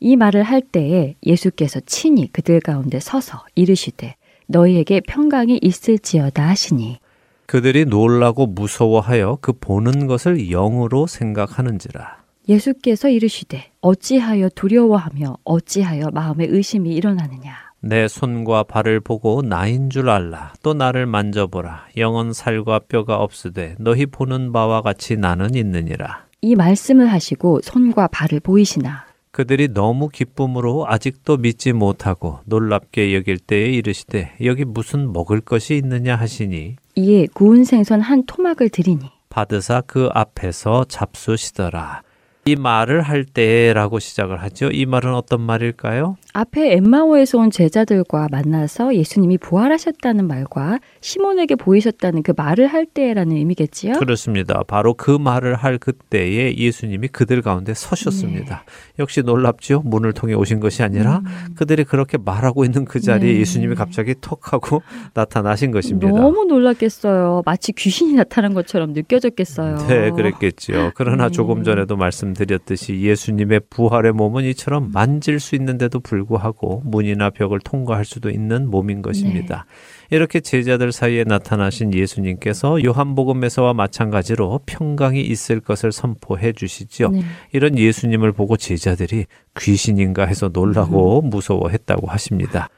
이 0.00 0.16
말을 0.16 0.42
할 0.42 0.62
때에 0.62 1.16
예수께서 1.24 1.80
친히 1.84 2.32
그들 2.32 2.60
가운데 2.60 2.98
서서 2.98 3.44
이르시되 3.54 4.14
너희에게 4.46 5.00
평강이 5.00 5.58
있을지어다 5.62 6.48
하시니 6.48 6.98
그들이 7.44 7.84
놀라고 7.84 8.46
무서워하여 8.46 9.38
그 9.40 9.52
보는 9.52 10.06
것을 10.06 10.50
영으로 10.50 11.06
생각하는지라 11.06 12.24
예수께서 12.48 13.08
이르시되 13.08 13.70
어찌하여 13.80 14.48
두려워하며 14.54 15.38
어찌하여 15.44 16.10
마음에 16.12 16.46
의심이 16.48 16.94
일어나느냐 16.94 17.65
내 17.80 18.08
손과 18.08 18.64
발을 18.64 19.00
보고 19.00 19.42
나인 19.42 19.90
줄 19.90 20.10
알라. 20.10 20.54
또 20.62 20.74
나를 20.74 21.06
만져보라. 21.06 21.88
영은 21.96 22.32
살과 22.32 22.80
뼈가 22.88 23.16
없으되 23.18 23.76
너희 23.78 24.06
보는 24.06 24.52
바와 24.52 24.82
같이 24.82 25.16
나는 25.16 25.54
있느니라. 25.54 26.26
이 26.40 26.54
말씀을 26.54 27.06
하시고 27.06 27.60
손과 27.62 28.08
발을 28.08 28.40
보이시나. 28.40 29.06
그들이 29.30 29.68
너무 29.68 30.08
기쁨으로 30.08 30.86
아직도 30.88 31.36
믿지 31.36 31.74
못하고 31.74 32.38
놀랍게 32.46 33.14
여길 33.14 33.38
때에 33.38 33.66
이르시되 33.70 34.32
여기 34.42 34.64
무슨 34.64 35.12
먹을 35.12 35.42
것이 35.42 35.76
있느냐 35.76 36.16
하시니 36.16 36.76
이에 36.94 37.26
구운 37.34 37.64
생선 37.64 38.00
한 38.00 38.24
토막을 38.24 38.70
드리니 38.70 39.10
받으사 39.28 39.82
그 39.86 40.08
앞에서 40.14 40.84
잡수시더라. 40.84 42.00
이 42.48 42.54
말을 42.54 43.02
할 43.02 43.24
때라고 43.24 43.98
시작을 43.98 44.40
하죠. 44.42 44.68
이 44.70 44.86
말은 44.86 45.12
어떤 45.14 45.40
말일까요? 45.40 46.16
앞에 46.32 46.74
엠마오에서 46.74 47.38
온 47.38 47.50
제자들과 47.50 48.28
만나서 48.30 48.94
예수님이 48.94 49.36
부활하셨다는 49.38 50.28
말과 50.28 50.78
시몬에게 51.00 51.56
보이셨다는 51.56 52.22
그 52.22 52.32
말을 52.36 52.68
할 52.68 52.86
때라는 52.86 53.34
의미겠지요? 53.36 53.94
그렇습니다. 53.94 54.62
바로 54.68 54.94
그 54.94 55.10
말을 55.10 55.56
할 55.56 55.78
그때에 55.78 56.56
예수님이 56.56 57.08
그들 57.08 57.42
가운데 57.42 57.74
서셨습니다. 57.74 58.64
네. 58.64 58.94
역시 59.00 59.22
놀랍죠. 59.22 59.82
문을 59.84 60.12
통해 60.12 60.34
오신 60.34 60.60
것이 60.60 60.84
아니라 60.84 61.22
음. 61.24 61.54
그들이 61.56 61.82
그렇게 61.82 62.16
말하고 62.16 62.64
있는 62.64 62.84
그 62.84 63.00
자리에 63.00 63.32
네. 63.32 63.40
예수님이 63.40 63.74
갑자기 63.74 64.14
턱 64.20 64.52
하고 64.52 64.82
나타나신 65.14 65.72
것입니다. 65.72 66.12
너무 66.12 66.44
놀랐겠어요. 66.44 67.42
마치 67.44 67.72
귀신이 67.72 68.12
나타난 68.12 68.54
것처럼 68.54 68.92
느껴졌겠어요. 68.92 69.78
네, 69.88 70.10
그랬겠죠. 70.12 70.92
그러나 70.94 71.24
네. 71.24 71.30
조금 71.30 71.64
전에도 71.64 71.96
말씀 71.96 72.35
말씀드렸듯이 72.36 73.00
예수님의 73.00 73.62
부활의 73.70 74.12
몸은 74.12 74.44
이처럼 74.44 74.90
만질 74.92 75.40
수 75.40 75.54
있는데도 75.56 76.00
불구하고 76.00 76.82
문이나 76.84 77.30
벽을 77.30 77.60
통과할 77.60 78.04
수도 78.04 78.30
있는 78.30 78.70
몸인 78.70 79.02
것입니다. 79.02 79.66
네. 80.10 80.16
이렇게 80.16 80.40
제자들 80.40 80.92
사이에 80.92 81.24
나타나신 81.24 81.94
예수님께서 81.94 82.84
요한복음에서와 82.84 83.74
마찬가지로 83.74 84.60
평강이 84.66 85.20
있을 85.20 85.60
것을 85.60 85.92
선포해 85.92 86.52
주시죠. 86.52 87.08
네. 87.10 87.22
이런 87.52 87.78
예수님을 87.78 88.32
보고 88.32 88.56
제자들이 88.56 89.26
귀신인가 89.58 90.26
해서 90.26 90.50
놀라고 90.52 91.22
음. 91.22 91.30
무서워했다고 91.30 92.06
하십니다. 92.06 92.68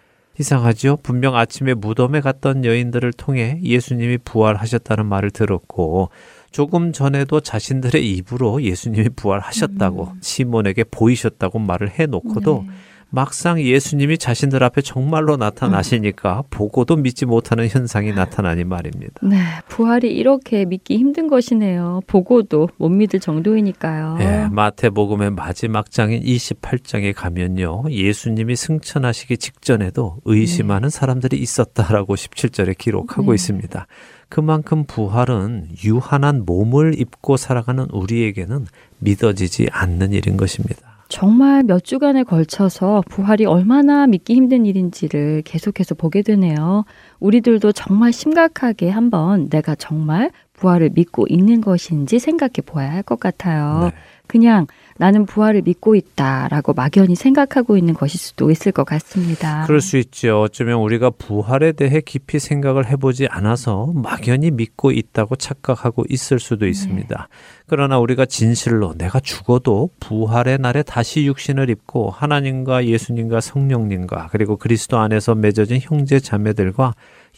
이상하죠? 0.40 0.98
분명 1.02 1.34
아침에 1.34 1.74
무덤에 1.74 2.20
갔던 2.20 2.64
여인들을 2.64 3.12
통해 3.14 3.58
예수님이 3.62 4.18
부활하셨다는 4.18 5.06
말을 5.06 5.32
들었고 5.32 6.10
조금 6.58 6.90
전에도 6.90 7.38
자신들의 7.38 8.04
입으로 8.04 8.60
예수님이 8.60 9.10
부활하셨다고 9.10 10.08
음. 10.14 10.18
시몬에게 10.20 10.82
보이셨다고 10.90 11.60
말을 11.60 11.90
해놓고도 11.90 12.64
네. 12.66 12.72
막상 13.10 13.60
예수님이 13.60 14.18
자신들 14.18 14.64
앞에 14.64 14.82
정말로 14.82 15.36
나타나시니까 15.36 16.38
음. 16.38 16.42
보고도 16.50 16.96
믿지 16.96 17.26
못하는 17.26 17.68
현상이 17.68 18.12
나타나니 18.12 18.64
말입니다. 18.64 19.20
네, 19.22 19.38
부활이 19.68 20.12
이렇게 20.12 20.64
믿기 20.64 20.98
힘든 20.98 21.28
것이네요. 21.28 22.00
보고도 22.08 22.70
못 22.76 22.88
믿을 22.88 23.20
정도이니까요. 23.20 24.16
네, 24.18 24.48
마태복음의 24.50 25.30
마지막 25.30 25.92
장인 25.92 26.24
28장에 26.24 27.14
가면요. 27.14 27.84
예수님이 27.88 28.56
승천하시기 28.56 29.38
직전에도 29.38 30.16
의심하는 30.24 30.88
네. 30.88 30.98
사람들이 30.98 31.38
있었다라고 31.38 32.16
17절에 32.16 32.76
기록하고 32.76 33.30
네. 33.30 33.34
있습니다. 33.36 33.86
그만큼 34.28 34.84
부활은 34.84 35.68
유한한 35.84 36.44
몸을 36.44 36.98
입고 37.00 37.36
살아가는 37.36 37.86
우리에게는 37.90 38.66
믿어지지 38.98 39.68
않는 39.70 40.12
일인 40.12 40.36
것입니다. 40.36 40.86
정말 41.08 41.62
몇 41.62 41.84
주간에 41.84 42.22
걸쳐서 42.22 43.02
부활이 43.08 43.46
얼마나 43.46 44.06
믿기 44.06 44.34
힘든 44.34 44.66
일인지를 44.66 45.40
계속해서 45.46 45.94
보게 45.94 46.20
되네요. 46.20 46.84
우리들도 47.18 47.72
정말 47.72 48.12
심각하게 48.12 48.90
한번 48.90 49.48
내가 49.48 49.74
정말 49.74 50.30
부활을 50.52 50.90
믿고 50.92 51.24
있는 51.30 51.62
것인지 51.62 52.18
생각해 52.18 52.52
보아야 52.66 52.90
할 52.92 53.02
것 53.02 53.18
같아요. 53.18 53.84
네. 53.84 53.92
그냥 54.26 54.66
나는 54.98 55.26
부활을 55.26 55.62
믿고 55.62 55.94
있다라고 55.94 56.74
막연히 56.74 57.14
생각하고 57.14 57.76
있는 57.76 57.94
것일 57.94 58.18
수도 58.20 58.50
있을 58.50 58.72
것 58.72 58.84
같습니다. 58.84 59.64
그럴 59.66 59.80
수 59.80 59.96
있죠. 59.96 60.42
어쩌면 60.42 60.80
우리가 60.80 61.10
부활에 61.10 61.72
대해 61.72 62.00
깊이 62.04 62.38
생각을 62.38 62.86
해보지 62.90 63.28
않아서 63.28 63.92
막연히 63.94 64.50
믿고 64.50 64.90
있다고 64.90 65.36
착각하고 65.36 66.04
있을 66.08 66.40
수도 66.40 66.64
네. 66.64 66.70
있습니다. 66.70 67.16
네. 67.16 67.36
그러나 67.66 67.98
우리가 67.98 68.26
진실로 68.26 68.94
내가 68.98 69.20
죽어도 69.20 69.90
부활의 70.00 70.58
날에 70.58 70.82
다시 70.82 71.26
육신을 71.26 71.70
입고 71.70 72.10
하나님과 72.10 72.86
예수님과 72.86 73.40
성령님과 73.40 74.28
그리고 74.32 74.56
그리스도 74.56 74.98
안에서 74.98 75.34
맺어진 75.36 75.78
형제 75.80 76.18
자매들과 76.18 76.94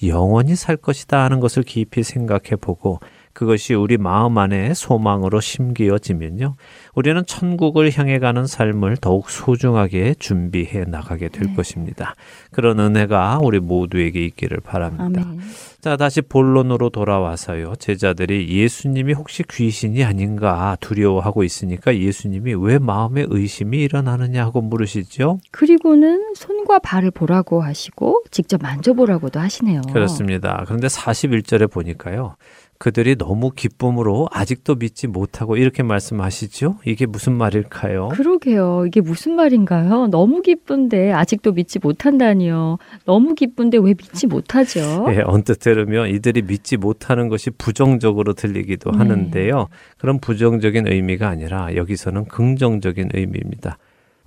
영원히 0.07 0.57
살 0.57 0.77
것이다 0.77 1.23
하는 1.23 1.41
것을 1.41 1.63
깊이 1.63 2.03
생각해 2.03 2.57
보고 2.61 3.01
그것이 3.33 3.75
우리 3.75 3.97
마음 3.97 4.39
안에 4.39 4.75
소망으로 4.75 5.41
심기어지면요. 5.41 6.55
우리는 6.95 7.25
천국을 7.27 7.91
향해 7.97 8.19
가는 8.19 8.47
삶을 8.47 8.97
더욱 8.99 9.31
소중하게 9.31 10.15
준비해 10.19 10.85
나가게 10.85 11.29
될 11.29 11.49
네. 11.49 11.55
것입니다. 11.55 12.15
그런 12.51 12.81
은혜가 12.81 13.39
우리 13.43 13.61
모두에게 13.61 14.25
있기를 14.25 14.61
바랍니다. 14.61 15.23
아멘. 15.25 15.41
자, 15.81 15.97
다시 15.97 16.21
본론으로 16.21 16.91
돌아와서요. 16.91 17.75
제자들이 17.79 18.49
예수님이 18.51 19.15
혹시 19.15 19.43
귀신이 19.49 20.05
아닌가 20.05 20.77
두려워하고 20.81 21.43
있으니까 21.43 21.97
예수님이 21.97 22.55
왜 22.55 22.79
마음에 22.79 23.25
의심이 23.27 23.79
일어나느냐 23.79 24.45
하고 24.45 24.61
물으시죠. 24.61 25.39
그리고는 25.51 26.35
손과 26.35 26.81
발을 26.81 27.13
보라고 27.13 27.63
하시고 27.63 28.25
직접 28.31 28.61
만져보라고도 28.63 29.41
하시네요. 29.41 29.81
그렇습니다. 29.93 30.63
그런데 30.67 30.89
41절에 30.89 31.71
보니까요. 31.71 32.37
그들이 32.81 33.17
너무 33.17 33.51
기쁨으로 33.51 34.27
아직도 34.33 34.77
믿지 34.77 35.07
못하고 35.07 35.59
이렇게 35.59 35.83
말씀하시죠? 35.83 36.79
이게 36.87 37.05
무슨 37.05 37.35
말일까요? 37.35 38.09
그러게요. 38.09 38.87
이게 38.87 39.03
무슨 39.03 39.37
말인가요? 39.37 40.07
너무 40.07 40.41
기쁜데 40.41 41.13
아직도 41.13 41.53
믿지 41.53 41.79
못한다니요. 41.79 42.79
너무 43.05 43.35
기쁜데 43.35 43.77
왜 43.77 43.89
믿지 43.89 44.27
못하죠? 44.27 44.81
예, 45.11 45.21
언뜻 45.27 45.59
들으면 45.59 46.09
이들이 46.09 46.41
믿지 46.41 46.79
못하는 46.79 47.29
것이 47.29 47.51
부정적으로 47.51 48.33
들리기도 48.33 48.93
네. 48.93 48.97
하는데요. 48.97 49.69
그런 49.99 50.19
부정적인 50.19 50.91
의미가 50.91 51.29
아니라 51.29 51.77
여기서는 51.77 52.25
긍정적인 52.29 53.11
의미입니다. 53.13 53.77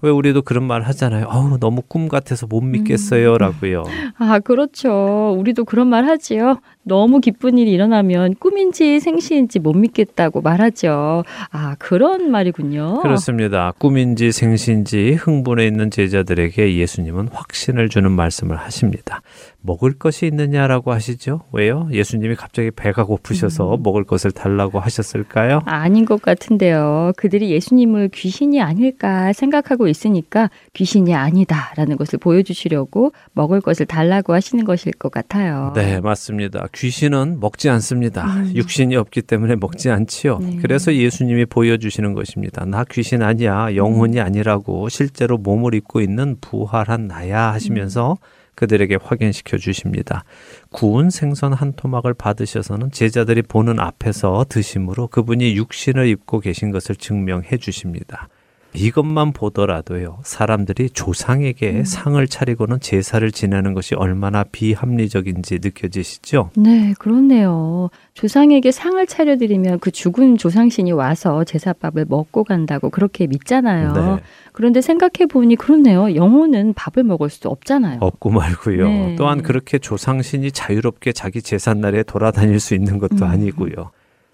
왜 0.04 0.10
우리도 0.12 0.42
그런 0.42 0.66
말 0.66 0.82
하잖아요. 0.82 1.28
어우, 1.30 1.58
너무 1.60 1.82
꿈 1.88 2.10
같아서 2.10 2.46
못 2.46 2.60
믿겠어요. 2.60 3.32
음. 3.32 3.38
라고요. 3.38 3.84
아, 4.18 4.40
그렇죠. 4.40 5.34
우리도 5.40 5.64
그런 5.64 5.88
말 5.88 6.06
하지요. 6.06 6.60
너무 6.84 7.20
기쁜 7.20 7.58
일이 7.58 7.72
일어나면 7.72 8.36
꿈인지 8.36 9.00
생시인지 9.00 9.60
못 9.60 9.74
믿겠다고 9.74 10.42
말하죠. 10.42 11.24
아, 11.52 11.76
그런 11.80 12.30
말이군요. 12.30 13.00
그렇습니다. 13.02 13.74
꿈인지 13.78 14.32
생시인지 14.32 15.14
흥분해 15.14 15.66
있는 15.66 15.90
제자들에게 15.90 16.78
예수님은 16.78 17.30
확신을 17.32 17.90
주는 17.90 18.12
말씀을 18.12 18.58
하십니다. 18.58 19.22
먹을 19.62 19.94
것이 19.94 20.28
있느냐라고 20.28 20.92
하시죠? 20.92 21.42
왜요? 21.54 21.88
예수님이 21.92 22.36
갑자기 22.36 22.70
배가 22.70 23.06
고프셔서 23.06 23.76
음. 23.76 23.84
먹을 23.84 24.04
것을 24.04 24.32
달라고 24.32 24.80
하셨을까요? 24.80 25.62
아닌 25.66 26.04
것 26.04 26.22
같은데요. 26.22 27.14
그들이 27.16 27.52
예수님을 27.52 28.10
귀신이 28.10 28.62
아닐까 28.62 29.32
생각하고 29.32 29.88
있으니까 29.88 30.50
귀신이 30.74 31.16
아니다라는 31.16 31.96
것을 31.96 32.20
보여주시려고 32.20 33.14
먹을 33.32 33.62
것을 33.62 33.86
달라고 33.86 34.34
하시는 34.34 34.66
것일 34.66 34.94
것 34.94 35.12
같아요. 35.12 35.72
네, 35.76 36.02
맞습니다. 36.02 36.68
귀신은 36.74 37.40
먹지 37.40 37.70
않습니다. 37.70 38.26
음. 38.26 38.52
육신이 38.56 38.96
없기 38.96 39.22
때문에 39.22 39.56
먹지 39.56 39.90
않지요. 39.90 40.40
네. 40.40 40.58
그래서 40.62 40.94
예수님이 40.94 41.46
보여주시는 41.46 42.14
것입니다. 42.14 42.66
나 42.66 42.84
귀신 42.90 43.22
아니야. 43.22 43.76
영혼이 43.76 44.20
음. 44.20 44.26
아니라고 44.26 44.90
실제로 44.90 45.38
몸을 45.38 45.76
입고 45.76 46.02
있는 46.02 46.38
부활한 46.42 47.08
나야 47.08 47.54
하시면서 47.54 48.14
음. 48.14 48.44
그들에게 48.56 48.98
확인시켜 49.02 49.58
주십니다. 49.58 50.24
구운 50.72 51.10
생선 51.10 51.54
한 51.54 51.74
토막을 51.74 52.14
받으셔서는 52.14 52.92
제자들이 52.92 53.42
보는 53.42 53.80
앞에서 53.80 54.46
드심으로 54.48 55.08
그분이 55.08 55.56
육신을 55.56 56.08
입고 56.08 56.40
계신 56.40 56.72
것을 56.72 56.96
증명해 56.96 57.58
주십니다. 57.58 58.30
이것만 58.76 59.34
보더라도요, 59.34 60.20
사람들이 60.24 60.90
조상에게 60.90 61.72
음. 61.72 61.84
상을 61.84 62.26
차리고는 62.28 62.80
제사를 62.80 63.30
지내는 63.32 63.74
것이 63.74 63.96
얼마나 63.96 64.44
비합리적인지 64.44 65.60
느껴지시죠? 65.62 66.52
네, 66.58 66.94
그렇네요. 67.00 67.90
조상에게 68.14 68.72
상을 68.72 69.06
차려드리면 69.06 69.80
그 69.80 69.92
죽은 69.92 70.38
조상신이 70.38 70.92
와서 70.92 71.44
제사밥을 71.44 72.06
먹고 72.08 72.44
간다고 72.44 72.90
그렇게 72.90 73.28
믿잖아요. 73.28 73.94
네. 73.94 74.24
그런데 74.52 74.82
생각해 74.82 75.28
보니 75.30 75.56
그렇네요. 75.56 76.16
영혼은 76.16 76.74
밥을 76.74 77.04
먹을 77.04 77.30
수 77.30 77.48
없잖아요. 77.48 78.00
없고 78.02 78.30
말고요. 78.30 78.88
네. 78.88 79.16
또한 79.18 79.42
그렇게 79.42 79.80
조상신이 79.80 80.52
자유롭게 80.52 81.14
자기 81.14 81.42
제삿날에 81.42 82.04
돌아다닐 82.04 82.60
수 82.60 82.76
있는 82.76 83.00
것도 83.00 83.26
음. 83.26 83.32
아니고요. 83.32 83.92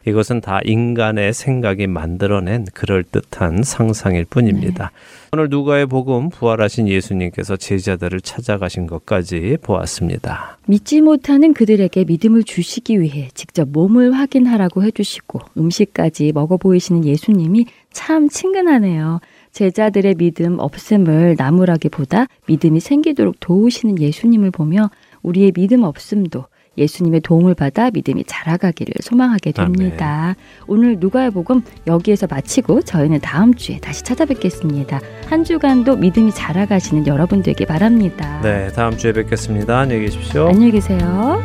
이것은 0.09 0.41
다 0.41 0.59
인간의 0.63 1.33
생각이 1.33 1.87
만들어낸 1.87 2.65
그럴듯한 2.73 3.63
상상일 3.63 4.25
뿐입니다. 4.25 4.91
네. 4.91 5.29
오늘 5.31 5.47
누가의 5.49 5.85
복음 5.85 6.29
부활하신 6.29 6.87
예수님께서 6.87 7.55
제자들을 7.55 8.21
찾아가신 8.21 8.87
것까지 8.87 9.57
보았습니다. 9.61 10.57
믿지 10.65 11.01
못하는 11.01 11.53
그들에게 11.53 12.03
믿음을 12.05 12.43
주시기 12.43 12.99
위해 12.99 13.29
직접 13.35 13.69
몸을 13.69 14.13
확인하라고 14.13 14.83
해주시고 14.83 15.39
음식까지 15.57 16.31
먹어 16.33 16.57
보이시는 16.57 17.05
예수님이 17.05 17.67
참 17.91 18.27
친근하네요. 18.27 19.19
제자들의 19.51 20.15
믿음 20.15 20.59
없음을 20.59 21.35
나무라기보다 21.37 22.27
믿음이 22.47 22.79
생기도록 22.79 23.35
도우시는 23.39 23.99
예수님을 23.99 24.51
보며 24.51 24.89
우리의 25.21 25.51
믿음 25.51 25.83
없음도 25.83 26.45
예수님의 26.77 27.21
도움을 27.21 27.55
받아 27.55 27.89
믿음이 27.91 28.23
자라가기를 28.25 28.93
소망하게 29.01 29.51
됩니다. 29.51 30.23
아멘. 30.23 30.35
오늘 30.67 30.97
누가의 30.99 31.31
복음 31.31 31.61
여기에서 31.87 32.27
마치고 32.29 32.81
저희는 32.81 33.19
다음 33.21 33.53
주에 33.53 33.79
다시 33.79 34.03
찾아뵙겠습니다. 34.03 34.99
한 35.27 35.43
주간도 35.43 35.97
믿음이 35.97 36.31
자라가시는 36.33 37.07
여러분들에게 37.07 37.65
바랍니다. 37.65 38.39
네, 38.41 38.69
다음 38.69 38.97
주에 38.97 39.13
뵙겠습니다. 39.13 39.79
안녕히 39.79 40.03
계십시오. 40.03 40.47
안녕히 40.47 40.71
계세요. 40.71 41.43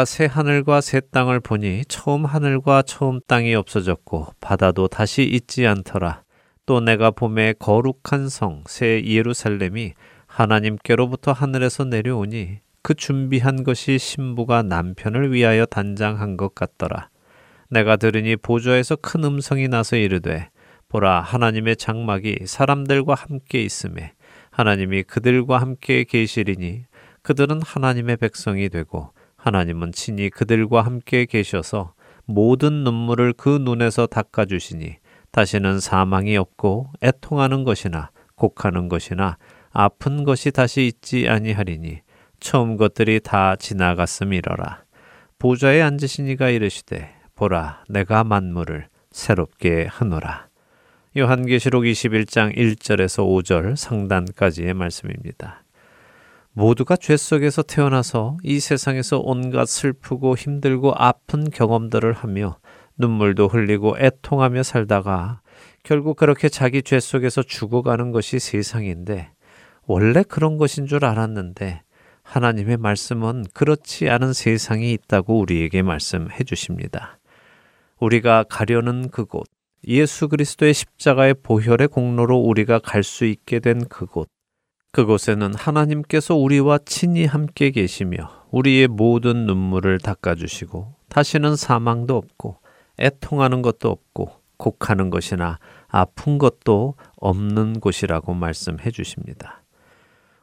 내가 0.00 0.04
새 0.06 0.24
하늘과 0.24 0.80
새 0.80 1.00
땅을 1.00 1.40
보니 1.40 1.84
처음 1.86 2.24
하늘과 2.24 2.82
처음 2.82 3.20
땅이 3.26 3.54
없어졌고 3.54 4.28
바다도 4.40 4.88
다시 4.88 5.24
있지 5.24 5.66
않더라. 5.66 6.22
또 6.64 6.80
내가 6.80 7.10
봄에 7.10 7.52
거룩한 7.58 8.30
성, 8.30 8.64
새 8.66 9.02
예루살렘이 9.04 9.92
하나님께로부터 10.26 11.32
하늘에서 11.32 11.84
내려오니 11.84 12.60
그 12.82 12.94
준비한 12.94 13.62
것이 13.62 13.98
신부가 13.98 14.62
남편을 14.62 15.32
위하여 15.32 15.66
단장한 15.66 16.38
것 16.38 16.54
같더라. 16.54 17.10
내가 17.68 17.96
들으니 17.96 18.36
보좌에서 18.36 18.96
큰 18.96 19.24
음성이 19.24 19.68
나서 19.68 19.96
이르되 19.96 20.48
보라 20.88 21.20
하나님의 21.20 21.76
장막이 21.76 22.46
사람들과 22.46 23.14
함께 23.14 23.62
있음에 23.62 24.14
하나님이 24.50 25.02
그들과 25.02 25.58
함께 25.58 26.04
계시리니 26.04 26.84
그들은 27.20 27.60
하나님의 27.62 28.16
백성이 28.16 28.70
되고 28.70 29.10
하나님은 29.40 29.92
친히 29.92 30.30
그들과 30.30 30.82
함께 30.82 31.24
계셔서 31.24 31.94
모든 32.26 32.84
눈물을 32.84 33.32
그 33.32 33.58
눈에서 33.60 34.06
닦아주시니 34.06 34.96
다시는 35.32 35.80
사망이 35.80 36.36
없고 36.36 36.90
애통하는 37.02 37.64
것이나 37.64 38.10
곡하는 38.34 38.88
것이나 38.88 39.38
아픈 39.70 40.24
것이 40.24 40.50
다시 40.50 40.86
있지 40.86 41.28
아니하리니 41.28 42.00
처음 42.40 42.76
것들이 42.76 43.20
다 43.20 43.56
지나갔음이러라. 43.56 44.84
보좌에 45.38 45.80
앉으신 45.80 46.26
이가 46.28 46.50
이르시되 46.50 47.14
보라 47.34 47.84
내가 47.88 48.24
만물을 48.24 48.88
새롭게 49.10 49.86
하노라. 49.88 50.48
요한계시록 51.16 51.84
21장 51.84 52.56
1절에서 52.56 53.26
5절 53.26 53.76
상단까지의 53.76 54.74
말씀입니다. 54.74 55.64
모두가 56.60 56.96
죄 56.96 57.16
속에서 57.16 57.62
태어나서 57.62 58.36
이 58.42 58.60
세상에서 58.60 59.18
온갖 59.18 59.66
슬프고 59.66 60.36
힘들고 60.36 60.92
아픈 60.94 61.48
경험들을 61.48 62.12
하며 62.12 62.58
눈물도 62.98 63.48
흘리고 63.48 63.96
애통하며 63.98 64.62
살다가 64.62 65.40
결국 65.84 66.18
그렇게 66.18 66.50
자기 66.50 66.82
죄 66.82 67.00
속에서 67.00 67.42
죽어가는 67.42 68.12
것이 68.12 68.38
세상인데 68.38 69.30
원래 69.86 70.22
그런 70.22 70.58
것인 70.58 70.86
줄 70.86 71.06
알았는데 71.06 71.80
하나님의 72.24 72.76
말씀은 72.76 73.46
그렇지 73.54 74.10
않은 74.10 74.34
세상이 74.34 74.92
있다고 74.92 75.38
우리에게 75.38 75.80
말씀해 75.80 76.44
주십니다. 76.44 77.18
우리가 78.00 78.44
가려는 78.50 79.08
그곳, 79.08 79.46
예수 79.88 80.28
그리스도의 80.28 80.74
십자가의 80.74 81.36
보혈의 81.42 81.88
공로로 81.88 82.36
우리가 82.36 82.80
갈 82.80 83.02
수 83.02 83.24
있게 83.24 83.60
된 83.60 83.88
그곳, 83.88 84.28
그곳에는 84.92 85.54
하나님께서 85.54 86.34
우리와 86.34 86.78
친히 86.84 87.24
함께 87.24 87.70
계시며 87.70 88.46
우리의 88.50 88.88
모든 88.88 89.46
눈물을 89.46 89.98
닦아주시고 90.00 90.94
다시는 91.08 91.56
사망도 91.56 92.16
없고 92.16 92.58
애통하는 92.98 93.62
것도 93.62 93.88
없고 93.88 94.40
곡하는 94.56 95.10
것이나 95.10 95.58
아픈 95.88 96.38
것도 96.38 96.94
없는 97.16 97.80
곳이라고 97.80 98.34
말씀해 98.34 98.90
주십니다. 98.90 99.62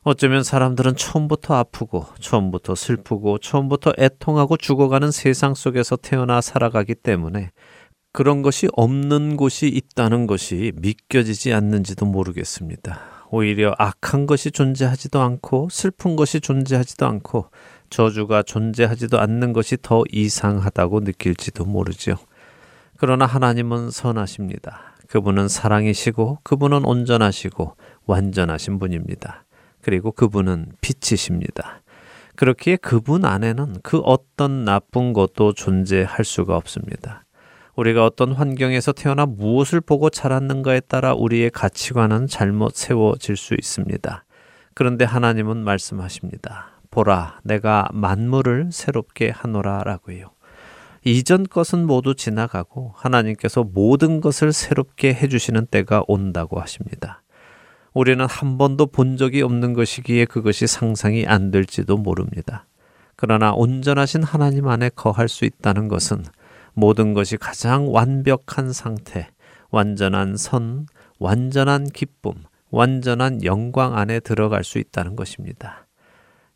어쩌면 0.04 0.44
사람들은 0.44 0.96
처음부터 0.96 1.56
아프고 1.56 2.06
처음부터 2.20 2.76
슬프고 2.76 3.40
처음부터 3.40 3.92
애통하고 4.00 4.56
죽어가는 4.56 5.12
세상 5.12 5.54
속에서 5.54 5.98
태어나 5.98 6.40
살아가기 6.40 6.96
때문에 6.96 7.52
그런 8.14 8.42
것이 8.42 8.70
없는 8.72 9.36
곳이 9.36 9.68
있다는 9.68 10.26
것이 10.26 10.72
믿겨지지 10.78 11.54
않는지도 11.54 12.06
모르겠습니다. 12.06 13.17
오히려 13.30 13.74
악한 13.78 14.26
것이 14.26 14.52
존재하지도 14.52 15.22
않고 15.22 15.68
슬픈 15.72 16.16
것이 16.16 16.40
존재하지도 16.40 17.06
않고 17.06 17.50
저주가 17.90 18.44
존재하지도 18.44 19.20
않는 19.20 19.54
것이 19.54 19.78
더 19.82 20.04
이상하다고 20.12 21.02
느낄지도 21.02 21.66
모르지요. 21.66 22.16
그러나 22.98 23.26
하나님은 23.26 23.92
선하십니다. 23.92 24.94
그분은 25.08 25.48
사랑이시고 25.48 26.40
그분은 26.44 26.86
온전하시고 26.86 27.76
완전하신 28.06 28.80
분입니다. 28.80 29.46
그리고 29.82 30.12
그분은 30.12 30.74
빛이십니다. 30.82 31.82
그렇기에 32.36 32.78
그분 32.78 33.26
안에는 33.26 33.78
그 33.84 34.00
어떤 34.00 34.66
나쁜 34.66 35.14
것도 35.14 35.54
존재할 35.54 36.24
수가 36.24 36.56
없습니다. 36.58 37.24
우리가 37.78 38.06
어떤 38.06 38.32
환경에서 38.32 38.92
태어나 38.92 39.28
무엇을 39.28 39.82
보고 39.82 40.10
자랐는가에 40.10 40.80
따라 40.82 41.14
우리의 41.14 41.52
가치관은 41.52 42.26
잘못 42.26 42.76
세워질 42.76 43.38
수 43.38 43.54
있습니다. 43.54 44.26
그런데 44.74 45.06
하나님은 45.06 45.58
말씀하십니다. 45.58 46.72
보라, 46.90 47.40
내가 47.44 47.88
만물을 47.94 48.70
새롭게 48.72 49.30
하노라 49.30 49.84
라고요. 49.84 50.32
이전 51.04 51.44
것은 51.44 51.86
모두 51.86 52.16
지나가고 52.16 52.94
하나님께서 52.96 53.64
모든 53.64 54.22
것을 54.22 54.54
새롭게 54.54 55.14
해주시는 55.14 55.68
때가 55.68 56.04
온다고 56.08 56.60
하십니다. 56.60 57.22
우리는 57.94 58.26
한 58.26 58.58
번도 58.58 58.88
본 58.88 59.18
적이 59.18 59.44
없는 59.44 59.74
것이기에 59.74 60.26
그것이 60.26 60.66
상상이 60.66 61.28
안 61.28 61.52
될지도 61.52 61.98
모릅니다. 61.98 62.66
그러나 63.16 63.54
온전하신 63.54 64.24
하나님 64.24 64.68
안에 64.68 64.90
거할 64.96 65.30
수 65.30 65.46
있다는 65.46 65.88
것은 65.88 66.24
모든 66.78 67.16
것이 67.16 67.38
가장 67.38 67.92
완벽한 67.92 68.72
상태, 68.72 69.30
완전한 69.72 70.38
선, 70.38 70.86
완전한 71.18 71.90
기쁨, 71.90 72.34
완전한 72.70 73.44
영광 73.44 73.98
안에 73.98 74.20
들어갈 74.20 74.64
수 74.64 74.78
있다는 74.78 75.16
것입니다. 75.16 75.88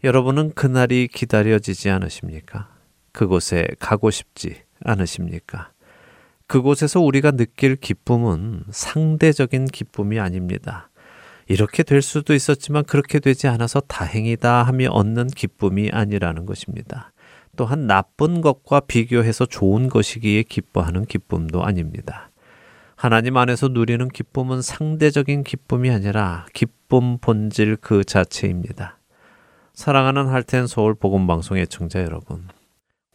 여러분은 0.04 0.54
그날이 0.54 1.08
기다려지지 1.08 1.90
않으십니까? 1.90 2.70
그곳에 3.12 3.66
가고 3.80 4.12
싶지 4.12 4.62
않으십니까? 4.84 5.72
그곳에서 6.46 7.00
우리가 7.00 7.32
느낄 7.32 7.76
기쁨은 7.76 8.66
상대적인 8.70 9.66
기쁨이 9.66 10.20
아닙니다. 10.20 10.92
이렇게 11.48 11.82
될 11.82 12.04
수도 12.04 12.36
있었지만 12.36 12.84
그렇게 12.84 13.20
되지 13.20 13.48
않아서 13.48 13.80
다행이다 13.80 14.62
하며 14.62 14.92
얻는 14.92 15.28
기쁨이 15.30 15.90
아니라는 15.92 16.46
것입니다. 16.46 17.12
또한 17.56 17.88
나쁜 17.88 18.42
것과 18.42 18.82
비교해서 18.82 19.46
좋은 19.46 19.90
것이기에 19.90 20.44
기뻐하는 20.44 21.06
기쁨도 21.06 21.64
아닙니다. 21.64 22.30
하나님 22.96 23.38
안에서 23.38 23.70
누리는 23.70 24.10
기쁨은 24.10 24.62
상대적인 24.62 25.44
기쁨이 25.44 25.90
아니라 25.90 26.46
기쁨 26.54 27.18
본질 27.18 27.78
그 27.78 28.04
자체입니다. 28.04 29.00
사랑하는 29.74 30.28
할텐 30.28 30.68
서울 30.68 30.94
복음 30.94 31.26
방송의 31.28 31.68
청자 31.68 32.02
여러분. 32.04 32.48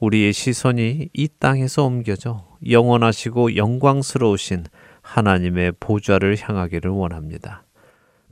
우리의 0.00 0.32
시선이 0.32 1.10
이 1.12 1.28
땅에서 1.38 1.84
옮겨져 1.84 2.46
영원하시고 2.68 3.56
영광스러우신 3.56 4.64
하나님의 5.02 5.74
보좌를 5.78 6.36
향하기를 6.38 6.90
원합니다. 6.90 7.62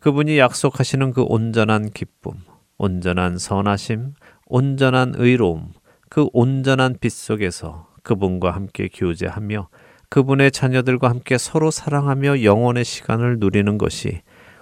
그분이 0.00 0.38
약속하시는 0.38 1.12
그 1.12 1.22
온전한 1.22 1.90
기쁨, 1.90 2.32
온전한 2.76 3.38
선하심, 3.38 4.14
온전한 4.46 5.14
의로움, 5.16 5.72
그 6.14 6.28
온전한 6.32 6.94
빛 7.00 7.10
속에서 7.10 7.88
그분과 8.04 8.52
함께 8.52 8.88
교제하며 8.94 9.68
그분의 10.10 10.52
자녀들과 10.52 11.10
함께 11.10 11.36
서로 11.38 11.72
사랑하며 11.72 12.44
영원의 12.44 12.84
시간을 12.84 13.40
누리는 13.40 13.78
것이 13.78 14.20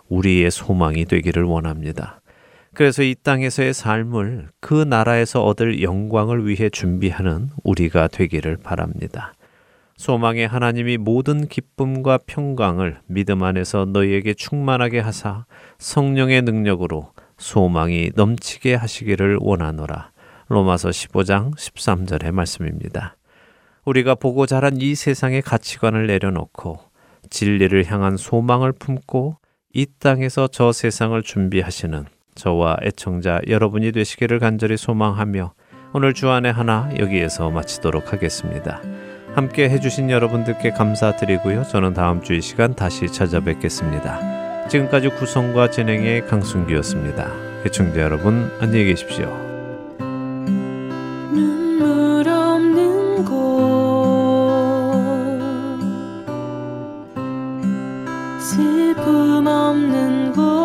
우리의 0.08 0.50
소망이 0.50 1.04
되기를 1.04 1.42
원합니다. 1.42 2.22
그래서 2.72 3.02
이 3.02 3.14
땅에서의 3.22 3.74
삶을 3.74 4.48
그 4.60 4.72
나라에서 4.72 5.44
얻을 5.44 5.82
영광을 5.82 6.48
위해 6.48 6.70
준비하는 6.70 7.50
우리가 7.64 8.08
되기를 8.08 8.56
바랍니다. 8.56 9.34
소망의 9.98 10.48
하나님이 10.48 10.96
모든 10.96 11.46
기쁨과 11.48 12.20
평강을 12.24 13.00
믿음 13.08 13.42
안에서 13.42 13.84
너희에게 13.84 14.32
충만하게 14.32 15.00
하사 15.00 15.44
성령의 15.76 16.40
능력으로 16.40 17.12
소망이 17.36 18.10
넘치게 18.14 18.74
하시기를 18.74 19.36
원하노라. 19.42 20.12
로마서 20.48 20.90
15장 20.90 21.54
13절의 21.56 22.32
말씀입니다. 22.32 23.16
우리가 23.84 24.14
보고 24.14 24.46
자란 24.46 24.80
이 24.80 24.94
세상의 24.94 25.42
가치관을 25.42 26.06
내려놓고 26.06 26.78
진리를 27.30 27.84
향한 27.90 28.16
소망을 28.16 28.72
품고 28.72 29.36
이 29.74 29.86
땅에서 29.98 30.48
저 30.48 30.72
세상을 30.72 31.20
준비하시는 31.22 32.04
저와 32.34 32.76
애청자 32.82 33.40
여러분이 33.48 33.92
되시기를 33.92 34.38
간절히 34.38 34.76
소망하며 34.76 35.54
오늘 35.94 36.14
주안의 36.14 36.52
하나 36.52 36.90
여기에서 36.98 37.50
마치도록 37.50 38.12
하겠습니다. 38.12 38.80
함께 39.34 39.68
해주신 39.68 40.10
여러분들께 40.10 40.70
감사드리고요. 40.70 41.64
저는 41.64 41.94
다음 41.94 42.22
주 42.22 42.34
이 42.34 42.40
시간 42.40 42.74
다시 42.74 43.06
찾아뵙겠습니다. 43.08 44.68
지금까지 44.68 45.08
구성과 45.10 45.70
진행의 45.70 46.26
강순기였습니다. 46.26 47.30
애청자 47.66 48.00
여러분 48.00 48.50
안녕히 48.60 48.84
계십시오. 48.86 49.51
슬픔 58.52 59.46
없는 59.46 60.32
곳. 60.32 60.61